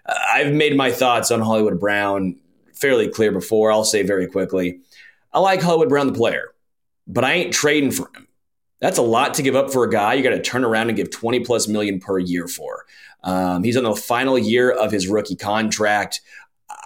[0.05, 2.37] Uh, I've made my thoughts on Hollywood Brown
[2.73, 3.71] fairly clear before.
[3.71, 4.79] I'll say very quickly.
[5.33, 6.53] I like Hollywood Brown, the player,
[7.05, 8.27] but I ain't trading for him.
[8.79, 10.97] That's a lot to give up for a guy you got to turn around and
[10.97, 12.85] give 20 plus million per year for.
[13.23, 16.21] Um, he's on the final year of his rookie contract.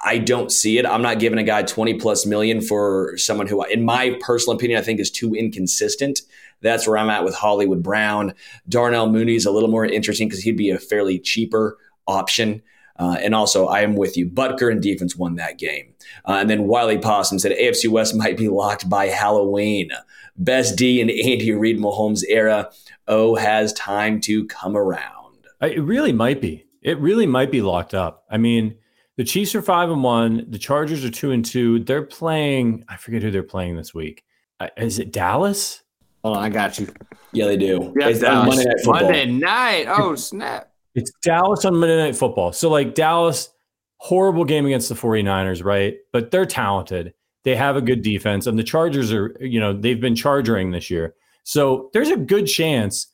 [0.04, 0.86] I don't see it.
[0.86, 4.80] I'm not giving a guy 20 plus million for someone who, in my personal opinion,
[4.80, 6.22] I think is too inconsistent.
[6.62, 8.34] That's where I'm at with Hollywood Brown.
[8.68, 11.78] Darnell Mooney's a little more interesting because he'd be a fairly cheaper
[12.08, 12.62] option.
[13.00, 14.28] Uh, and also, I am with you.
[14.28, 15.94] Butker and defense won that game.
[16.26, 19.92] Uh, and then Wiley Possum said AFC West might be locked by Halloween.
[20.36, 22.72] Best D in Andy Reid Mahomes era.
[23.08, 25.17] O has time to come around.
[25.62, 26.66] It really might be.
[26.82, 28.26] It really might be locked up.
[28.30, 28.76] I mean,
[29.18, 30.46] the Chiefs are five and one.
[30.50, 31.80] The Chargers are two and two.
[31.80, 32.86] They're playing.
[32.88, 34.24] I forget who they're playing this week.
[34.60, 35.84] Uh, is it Dallas?
[36.24, 36.88] Oh, I got you.
[37.32, 37.94] Yeah, they do.
[38.00, 39.04] Yeah, it's Monday Night Football.
[39.04, 39.86] Monday night.
[39.88, 40.72] Oh snap!
[40.96, 42.52] It's Dallas on Monday Night Football.
[42.54, 43.50] So like Dallas,
[43.98, 45.96] horrible game against the 49ers, right?
[46.14, 47.14] But they're talented.
[47.44, 50.90] They have a good defense, and the Chargers are, you know, they've been charging this
[50.90, 51.16] year.
[51.44, 53.08] So there's a good chance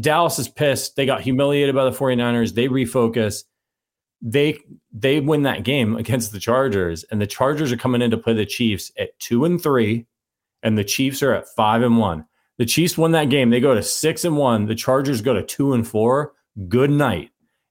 [0.00, 0.96] Dallas is pissed.
[0.96, 2.54] They got humiliated by the 49ers.
[2.54, 3.44] They refocus.
[4.22, 4.58] They
[4.92, 8.34] they win that game against the Chargers, and the Chargers are coming in to play
[8.34, 10.06] the Chiefs at two and three,
[10.62, 12.26] and the Chiefs are at five and one.
[12.58, 13.48] The Chiefs won that game.
[13.48, 14.66] They go to six and one.
[14.66, 16.34] The Chargers go to two and four.
[16.68, 17.30] Good night.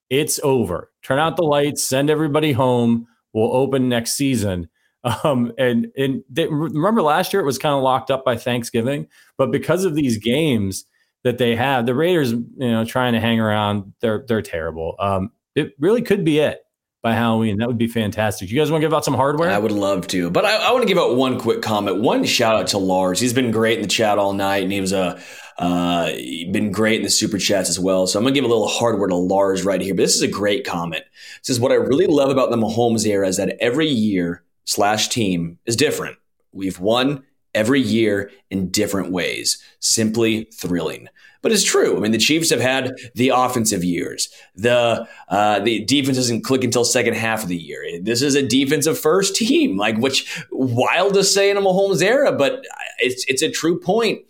[0.10, 0.92] It's over.
[1.04, 1.84] Turn out the lights.
[1.84, 3.08] Send everybody home.
[3.32, 4.70] We'll open next season.
[5.24, 9.08] Um, and and they, remember last year it was kind of locked up by Thanksgiving,
[9.38, 10.84] but because of these games
[11.24, 14.96] that they have, the Raiders, you know, trying to hang around, they're they're terrible.
[15.00, 16.60] Um, it really could be it
[17.02, 17.58] by Halloween.
[17.58, 18.50] That would be fantastic.
[18.50, 19.50] You guys want to give out some hardware?
[19.50, 22.02] I would love to, but I, I, want to give out one quick comment.
[22.02, 23.20] One shout out to Lars.
[23.20, 25.22] He's been great in the chat all night, and he was a
[25.58, 26.12] uh,
[26.52, 28.08] been great in the super chats as well.
[28.08, 29.94] So I'm gonna give a little hardware to Lars right here.
[29.94, 31.04] But this is a great comment.
[31.38, 35.10] It says what I really love about the Mahomes era is that every year slash
[35.10, 36.18] team is different.
[36.52, 37.24] We've won
[37.54, 39.64] every year in different ways.
[39.80, 41.10] Simply thrilling
[41.42, 41.96] but it's true.
[41.96, 44.30] I mean, the Chiefs have had the offensive years.
[44.56, 47.84] The uh, the defense doesn't click until second half of the year.
[48.02, 52.32] This is a defensive first team, like which wild to say in a Mahomes era,
[52.32, 52.66] but
[53.00, 54.22] it's it's a true point.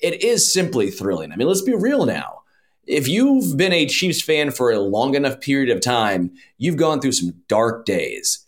[0.00, 1.32] It is simply thrilling.
[1.32, 2.42] I mean, let's be real now.
[2.86, 7.00] If you've been a Chiefs fan for a long enough period of time, you've gone
[7.00, 8.46] through some dark days.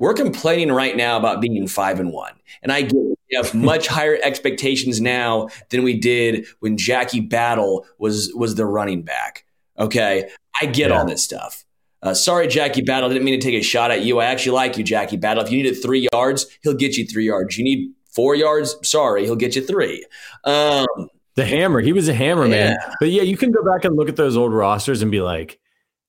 [0.00, 2.32] We're complaining right now about being five and one,
[2.62, 7.86] and I get we have much higher expectations now than we did when Jackie Battle
[7.98, 9.44] was was the running back.
[9.78, 10.28] Okay,
[10.60, 10.98] I get yeah.
[10.98, 11.66] all this stuff.
[12.02, 13.10] Uh, sorry, Jackie Battle.
[13.10, 14.20] Didn't mean to take a shot at you.
[14.20, 15.44] I actually like you, Jackie Battle.
[15.44, 17.58] If you needed three yards, he'll get you three yards.
[17.58, 18.76] You need four yards.
[18.82, 20.06] Sorry, he'll get you three.
[20.44, 20.86] Um,
[21.34, 21.80] the hammer.
[21.80, 22.76] He was a hammer man.
[22.80, 22.94] Yeah.
[23.00, 25.59] But yeah, you can go back and look at those old rosters and be like,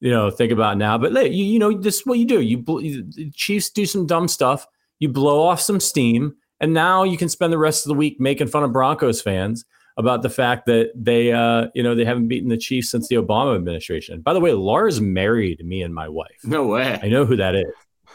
[0.02, 0.98] you know, think about now.
[0.98, 2.42] But you, you know, this is what you do.
[2.42, 4.68] You, you Chiefs do some dumb stuff.
[5.00, 8.20] You blow off some steam and now you can spend the rest of the week
[8.20, 9.64] making fun of Broncos fans
[9.98, 13.16] about the fact that they, uh, you know, they haven't beaten the Chiefs since the
[13.16, 14.22] Obama administration.
[14.22, 16.40] By the way, Lars married me and my wife.
[16.44, 17.00] No way.
[17.02, 17.66] I know who that is.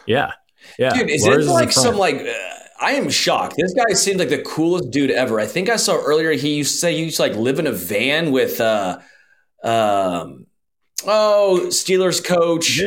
[0.07, 0.33] Yeah,
[0.79, 0.95] yeah.
[0.95, 2.17] Dude, is Lars it like some like?
[2.17, 2.33] Uh,
[2.81, 3.57] I am shocked.
[3.59, 5.41] This guy seems like the coolest dude ever.
[5.41, 7.67] I think I saw earlier he used to say he used to like live in
[7.67, 8.99] a van with, uh,
[9.65, 10.47] um,
[11.05, 12.81] oh, Steelers coach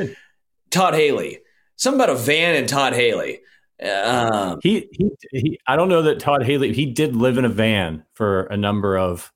[0.70, 1.40] Todd Haley.
[1.76, 3.40] Something about a van and Todd Haley.
[3.82, 7.50] Um, he, he, he, I don't know that Todd Haley, he did live in a
[7.50, 9.32] van for a number of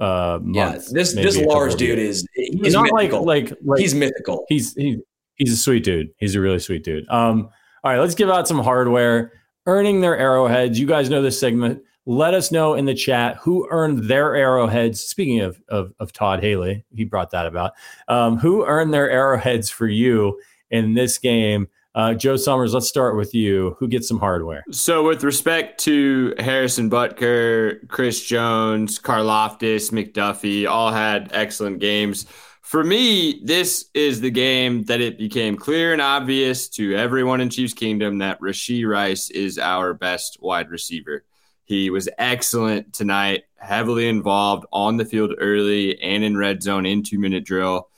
[0.00, 0.88] uh months.
[0.88, 4.46] Yeah, this this Lars dude is he's not like, like like he's mythical.
[4.48, 4.98] He's he,
[5.34, 6.10] he's a sweet dude.
[6.16, 7.08] He's a really sweet dude.
[7.08, 7.50] Um,
[7.84, 9.32] all right, let's give out some hardware.
[9.66, 10.80] Earning their arrowheads.
[10.80, 11.82] You guys know this segment.
[12.04, 15.00] Let us know in the chat who earned their arrowheads.
[15.00, 17.72] Speaking of of, of Todd Haley, he brought that about.
[18.08, 20.40] Um, who earned their arrowheads for you
[20.70, 21.68] in this game?
[21.94, 23.76] Uh, Joe Summers, let's start with you.
[23.78, 24.64] Who gets some hardware?
[24.70, 32.24] So, with respect to Harrison Butker, Chris Jones, Karlaftis, McDuffie, all had excellent games.
[32.62, 37.50] For me, this is the game that it became clear and obvious to everyone in
[37.50, 41.24] Chiefs Kingdom that Rashee Rice is our best wide receiver.
[41.64, 47.02] He was excellent tonight, heavily involved on the field early and in red zone in
[47.02, 47.88] two minute drill.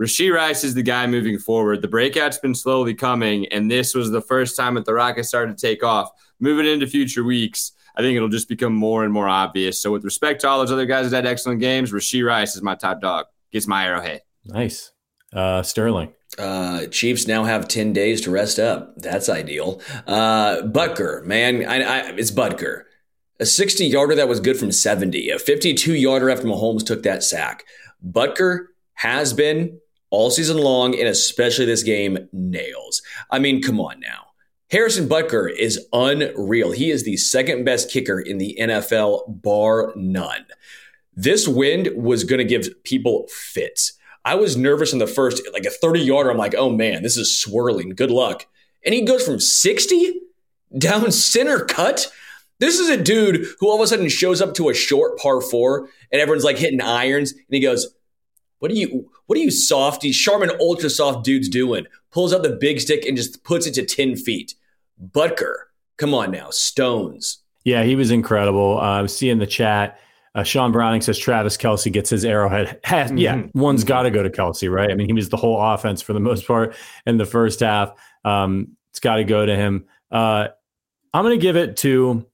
[0.00, 1.82] Rashee Rice is the guy moving forward.
[1.82, 5.58] The breakout's been slowly coming, and this was the first time that the Rockets started
[5.58, 6.10] to take off.
[6.38, 9.82] Moving into future weeks, I think it'll just become more and more obvious.
[9.82, 12.62] So, with respect to all those other guys that had excellent games, Rashee Rice is
[12.62, 13.26] my top dog.
[13.52, 14.22] Gets my arrowhead.
[14.46, 14.92] Nice.
[15.34, 16.14] Uh, Sterling.
[16.38, 18.96] Uh, Chiefs now have 10 days to rest up.
[18.96, 19.82] That's ideal.
[20.06, 22.84] Uh, Butker, man, I, I, it's Butker.
[23.40, 27.22] A 60 yarder that was good from 70, a 52 yarder after Mahomes took that
[27.24, 27.64] sack.
[28.06, 29.80] Butker has been
[30.10, 33.00] all season long, and especially this game, nails.
[33.30, 34.26] I mean, come on now.
[34.70, 36.72] Harrison Butker is unreal.
[36.72, 40.44] He is the second best kicker in the NFL, bar none.
[41.14, 43.94] This wind was going to give people fits.
[44.24, 46.30] I was nervous in the first, like a 30 yarder.
[46.30, 47.90] I'm like, oh man, this is swirling.
[47.90, 48.46] Good luck.
[48.84, 50.20] And he goes from 60
[50.76, 52.12] down center cut.
[52.60, 55.40] This is a dude who all of a sudden shows up to a short par
[55.40, 57.32] four and everyone's like hitting irons.
[57.32, 57.94] And he goes,
[58.58, 61.86] What are you, what are you softy, Charmin ultra soft dudes doing?
[62.12, 64.54] Pulls out the big stick and just puts it to 10 feet.
[65.02, 65.54] Butker,
[65.96, 67.38] come on now, Stones.
[67.64, 68.78] Yeah, he was incredible.
[68.78, 69.98] Uh, I was seeing the chat.
[70.34, 72.78] Uh, Sean Browning says Travis Kelce gets his arrowhead.
[72.84, 73.58] Has, yeah, mm-hmm.
[73.58, 74.90] one's got to go to Kelce, right?
[74.90, 77.92] I mean, he was the whole offense for the most part in the first half.
[78.24, 79.86] Um, it's got to go to him.
[80.10, 80.48] Uh,
[81.12, 82.26] I'm going to give it to.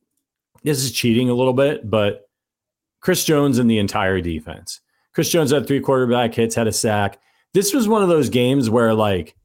[0.67, 2.29] This is cheating a little bit, but
[3.01, 4.81] Chris Jones and the entire defense.
[5.15, 7.21] Chris Jones had three quarterback hits, had a sack.
[7.55, 9.37] This was one of those games where like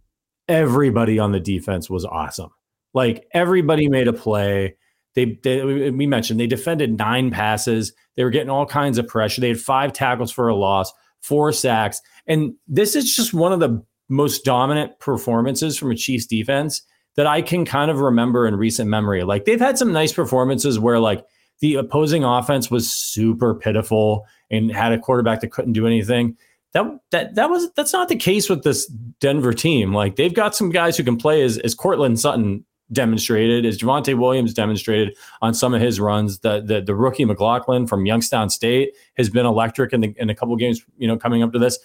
[0.48, 2.50] everybody on the defense was awesome.
[2.96, 4.76] Like everybody made a play.
[5.14, 7.94] They, they, we mentioned they defended nine passes.
[8.18, 9.42] They were getting all kinds of pressure.
[9.42, 10.92] They had five tackles for a loss,
[11.22, 16.26] four sacks, and this is just one of the most dominant performances from a Chiefs
[16.26, 16.82] defense
[17.16, 19.24] that I can kind of remember in recent memory.
[19.24, 21.26] Like they've had some nice performances where like
[21.60, 26.38] the opposing offense was super pitiful and had a quarterback that couldn't do anything.
[26.74, 28.86] That that that was that's not the case with this
[29.20, 29.94] Denver team.
[29.94, 34.18] Like they've got some guys who can play as as Courtland Sutton demonstrated, as Javonte
[34.18, 36.40] Williams demonstrated on some of his runs.
[36.40, 40.36] The the, the rookie McLaughlin from Youngstown State has been electric in the in a
[40.36, 40.82] couple games.
[40.98, 41.78] You know, coming up to this,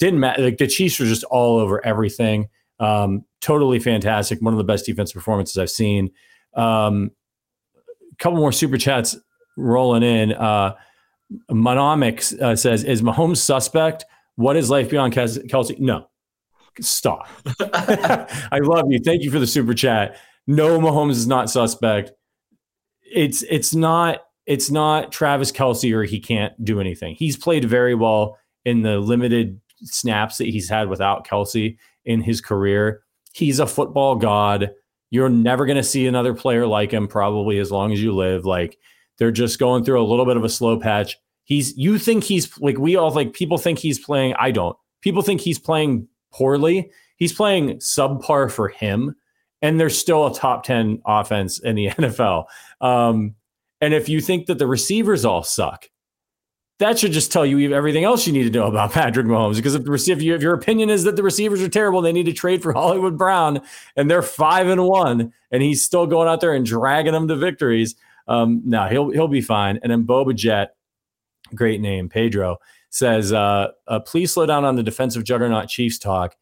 [0.00, 0.42] didn't matter.
[0.42, 2.48] Like the Chiefs were just all over everything.
[2.80, 4.40] Um, totally fantastic.
[4.40, 6.10] One of the best defense performances I've seen.
[6.54, 7.10] Um,
[8.12, 9.16] a couple more super chats
[9.56, 10.32] rolling in.
[10.32, 10.74] Uh,
[11.50, 14.04] uh, says, "Is Mahomes suspect?
[14.36, 15.78] What is life beyond Kelce?
[15.78, 16.08] No,
[16.80, 17.28] stop.
[17.60, 18.98] I love you.
[19.04, 20.16] Thank you for the super chat
[20.46, 22.12] no, Mahomes is not suspect.
[23.02, 27.14] It's it's not it's not Travis Kelce or he can't do anything.
[27.14, 32.40] He's played very well in the limited snaps that he's had without Kelce in his
[32.40, 33.02] career.
[33.32, 34.70] He's a football god.
[35.10, 38.44] You're never going to see another player like him probably as long as you live.
[38.44, 38.78] Like
[39.18, 41.16] they're just going through a little bit of a slow patch.
[41.44, 44.34] He's you think he's like we all like people think he's playing.
[44.38, 44.76] I don't.
[45.02, 46.90] People think he's playing poorly.
[47.16, 49.14] He's playing subpar for him
[49.64, 52.44] and they're still a top 10 offense in the NFL.
[52.82, 53.34] Um,
[53.80, 55.88] and if you think that the receivers all suck,
[56.78, 59.56] that should just tell you everything else you need to know about Patrick Mahomes.
[59.56, 62.12] Because if, the, if, you, if your opinion is that the receivers are terrible, they
[62.12, 63.60] need to trade for Hollywood Brown,
[63.96, 67.36] and they're five and one, and he's still going out there and dragging them to
[67.36, 67.94] victories.
[68.26, 69.78] Um, no, he'll he'll be fine.
[69.82, 70.74] And then Boba Jet,
[71.54, 72.58] great name, Pedro
[72.90, 76.36] says, uh, uh, "Please slow down on the defensive juggernaut Chiefs talk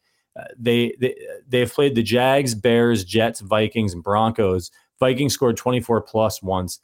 [0.57, 1.15] they, they
[1.47, 4.71] they have played the Jags, Bears, Jets, Vikings, and Broncos.
[4.99, 6.79] Vikings scored 24 plus once.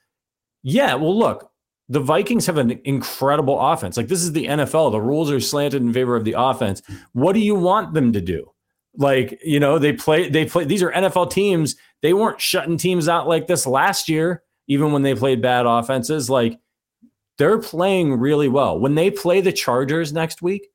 [0.61, 1.51] Yeah, well, look,
[1.89, 3.97] the Vikings have an incredible offense.
[3.97, 4.91] Like this is the NFL.
[4.91, 6.81] The rules are slanted in favor of the offense.
[7.13, 8.51] What do you want them to do?
[8.95, 11.75] Like, you know, they play they play these are NFL teams.
[12.01, 16.29] They weren't shutting teams out like this last year, even when they played bad offenses.
[16.29, 16.59] Like
[17.39, 18.79] they're playing really well.
[18.79, 20.67] When they play the Chargers next week,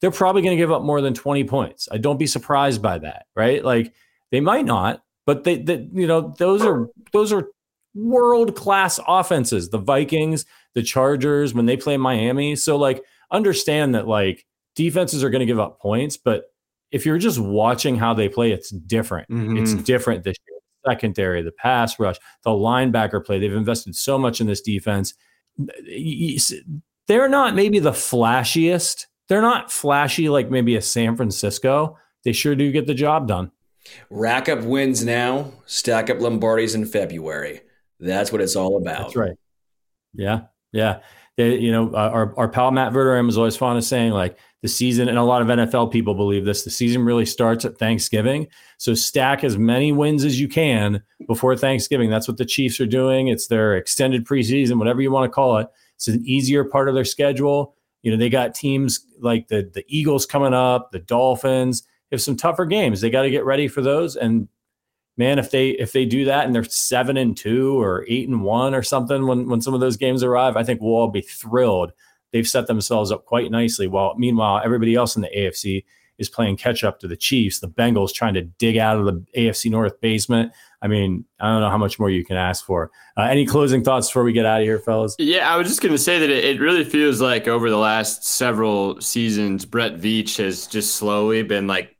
[0.00, 1.88] they're probably going to give up more than 20 points.
[1.90, 3.64] I don't be surprised by that, right?
[3.64, 3.94] Like
[4.30, 7.48] they might not, but they, they you know, those are those are
[7.96, 9.70] world class offenses.
[9.70, 10.44] The Vikings,
[10.74, 12.54] the Chargers, when they play Miami.
[12.56, 16.44] So like understand that like defenses are going to give up points, but
[16.92, 19.28] if you're just watching how they play, it's different.
[19.28, 19.56] Mm-hmm.
[19.56, 20.58] It's different this year.
[20.86, 23.40] Secondary, the pass rush, the linebacker play.
[23.40, 25.14] They've invested so much in this defense.
[27.08, 31.98] They're not maybe the flashiest they're not flashy like maybe a San Francisco.
[32.24, 33.50] They sure do get the job done.
[34.10, 37.60] Rack up wins now, stack up Lombardies in February.
[38.00, 39.04] That's what it's all about.
[39.04, 39.36] That's right.
[40.14, 40.42] Yeah,
[40.72, 41.00] yeah.
[41.36, 44.68] They, you know, our our pal Matt Verderame is always fond of saying like the
[44.68, 46.64] season, and a lot of NFL people believe this.
[46.64, 51.56] The season really starts at Thanksgiving, so stack as many wins as you can before
[51.56, 52.08] Thanksgiving.
[52.08, 53.28] That's what the Chiefs are doing.
[53.28, 55.68] It's their extended preseason, whatever you want to call it.
[55.96, 59.84] It's an easier part of their schedule You know, they got teams like the the
[59.88, 61.82] Eagles coming up, the Dolphins.
[62.12, 63.00] Have some tougher games.
[63.00, 64.14] They got to get ready for those.
[64.14, 64.48] And
[65.16, 68.42] man, if they if they do that and they're seven and two or eight and
[68.42, 71.22] one or something when when some of those games arrive, I think we'll all be
[71.22, 71.92] thrilled.
[72.32, 73.86] They've set themselves up quite nicely.
[73.86, 75.84] While meanwhile, everybody else in the AFC
[76.18, 77.60] is playing catch up to the Chiefs.
[77.60, 80.52] The Bengals trying to dig out of the AFC North basement.
[80.82, 82.90] I mean, I don't know how much more you can ask for.
[83.16, 85.16] Uh, any closing thoughts before we get out of here, fellas?
[85.18, 87.78] Yeah, I was just going to say that it, it, really feels like over the
[87.78, 91.95] last several seasons, Brett Veach has just slowly been like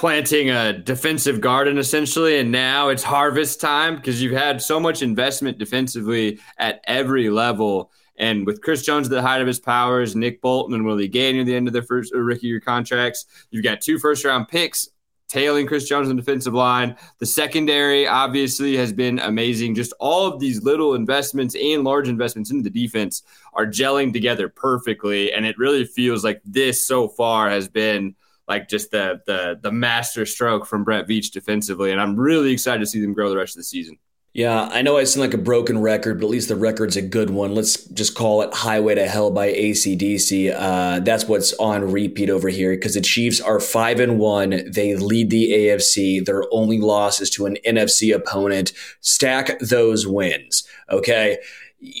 [0.00, 2.38] planting a defensive garden essentially.
[2.38, 7.92] And now it's harvest time because you've had so much investment defensively at every level.
[8.16, 11.34] And with Chris Jones at the height of his powers, Nick Bolton and Willie Gay
[11.34, 14.48] near the end of their first uh, rookie year contracts, you've got two first round
[14.48, 14.88] picks
[15.28, 16.96] tailing Chris Jones on the defensive line.
[17.18, 19.74] The secondary obviously has been amazing.
[19.74, 23.22] Just all of these little investments and large investments into the defense
[23.52, 25.30] are gelling together perfectly.
[25.30, 28.14] And it really feels like this so far has been
[28.50, 31.92] like just the the the master stroke from Brett Veach defensively.
[31.92, 33.96] And I'm really excited to see them grow the rest of the season.
[34.32, 37.02] Yeah, I know I sound like a broken record, but at least the record's a
[37.02, 37.54] good one.
[37.54, 40.54] Let's just call it Highway to Hell by ACDC.
[40.56, 44.70] Uh, that's what's on repeat over here because the Chiefs are 5 and 1.
[44.72, 46.24] They lead the AFC.
[46.24, 48.72] Their only loss is to an NFC opponent.
[49.00, 51.38] Stack those wins, okay?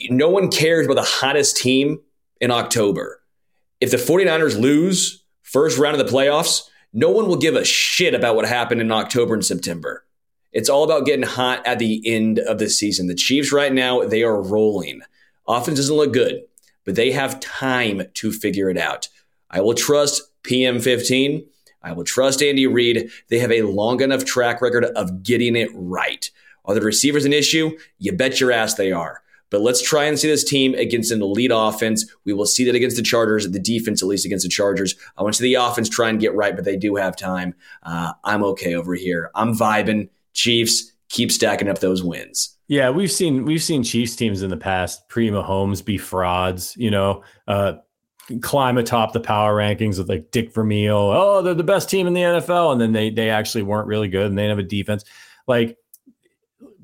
[0.08, 2.00] No one cares about the hottest team
[2.40, 3.22] in October.
[3.80, 5.19] If the 49ers lose
[5.50, 8.92] first round of the playoffs, no one will give a shit about what happened in
[8.92, 10.04] October and September.
[10.52, 13.06] It's all about getting hot at the end of the season.
[13.06, 15.02] The Chiefs right now, they are rolling.
[15.46, 16.42] Offense doesn't look good,
[16.84, 19.08] but they have time to figure it out.
[19.50, 21.46] I will trust PM15.
[21.82, 23.10] I will trust Andy Reid.
[23.28, 26.30] They have a long enough track record of getting it right.
[26.64, 27.76] Are the receivers an issue?
[27.98, 29.22] You bet your ass they are.
[29.50, 32.06] But let's try and see this team against an elite offense.
[32.24, 34.94] We will see that against the Chargers, the defense at least against the Chargers.
[35.16, 37.54] I want to see the offense try and get right, but they do have time.
[37.82, 39.30] Uh, I'm okay over here.
[39.34, 40.08] I'm vibing.
[40.32, 42.56] Chiefs keep stacking up those wins.
[42.68, 46.76] Yeah, we've seen we've seen Chiefs teams in the past pre Mahomes be frauds.
[46.76, 47.74] You know, uh,
[48.42, 50.96] climb atop the power rankings with like Dick Vermeil.
[50.96, 54.08] Oh, they're the best team in the NFL, and then they they actually weren't really
[54.08, 55.04] good, and they have a defense.
[55.48, 55.76] Like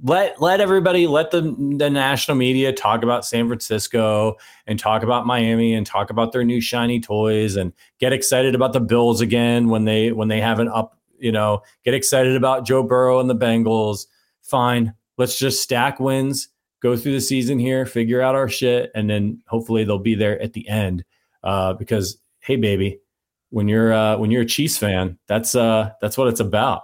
[0.06, 1.42] let let everybody let the
[1.78, 4.36] the national media talk about San Francisco
[4.66, 8.72] and talk about Miami and talk about their new shiny toys and get excited about
[8.72, 12.66] the Bills again when they when they have an up you know, get excited about
[12.66, 14.06] Joe Burrow and the Bengals.
[14.42, 14.94] Fine.
[15.18, 16.48] Let's just stack wins,
[16.82, 20.40] go through the season here, figure out our shit, and then hopefully they'll be there
[20.42, 21.04] at the end.
[21.42, 23.00] Uh, because hey, baby,
[23.50, 26.82] when you're uh, when you're a Chiefs fan, that's uh, that's what it's about.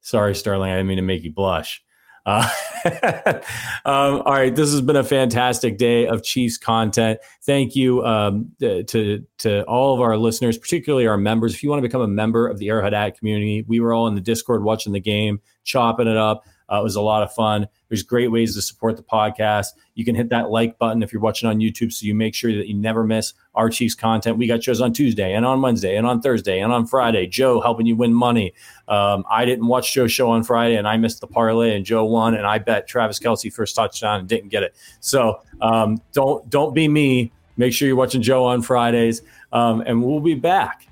[0.00, 1.82] Sorry, Sterling, I didn't mean to make you blush.
[2.26, 2.48] Uh,
[3.84, 7.20] um, all right, this has been a fantastic day of Chiefs content.
[7.42, 11.54] Thank you um, to to all of our listeners, particularly our members.
[11.54, 14.06] If you want to become a member of the Arrowhead Ad community, we were all
[14.08, 16.44] in the Discord watching the game, chopping it up.
[16.70, 17.66] Uh, it was a lot of fun.
[17.88, 19.68] There's great ways to support the podcast.
[19.94, 22.52] You can hit that like button if you're watching on YouTube so you make sure
[22.54, 24.36] that you never miss our Chiefs content.
[24.36, 27.26] We got shows on Tuesday and on Wednesday and on Thursday and on Friday.
[27.26, 28.52] Joe helping you win money.
[28.86, 32.04] Um, I didn't watch Joe's show on Friday and I missed the parlay and Joe
[32.04, 34.74] won and I bet Travis Kelce first touchdown and didn't get it.
[35.00, 37.32] So um, don't don't be me.
[37.56, 39.22] Make sure you're watching Joe on Fridays.
[39.52, 40.86] Um, and we'll be back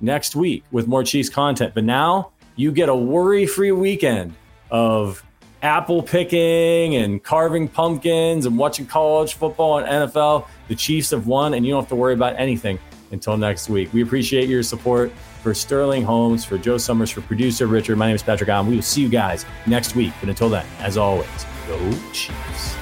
[0.00, 1.72] next week with more Chiefs content.
[1.74, 4.34] But now you get a worry free weekend
[4.72, 5.22] of
[5.60, 10.48] apple picking and carving pumpkins and watching college football and NFL.
[10.66, 12.80] The Chiefs have won, and you don't have to worry about anything
[13.12, 13.92] until next week.
[13.92, 15.12] We appreciate your support
[15.42, 17.96] for Sterling Holmes, for Joe Summers, for producer Richard.
[17.96, 18.66] My name is Patrick Allen.
[18.66, 20.12] We will see you guys next week.
[20.18, 21.28] But until then, as always,
[21.68, 21.78] go
[22.12, 22.81] Chiefs.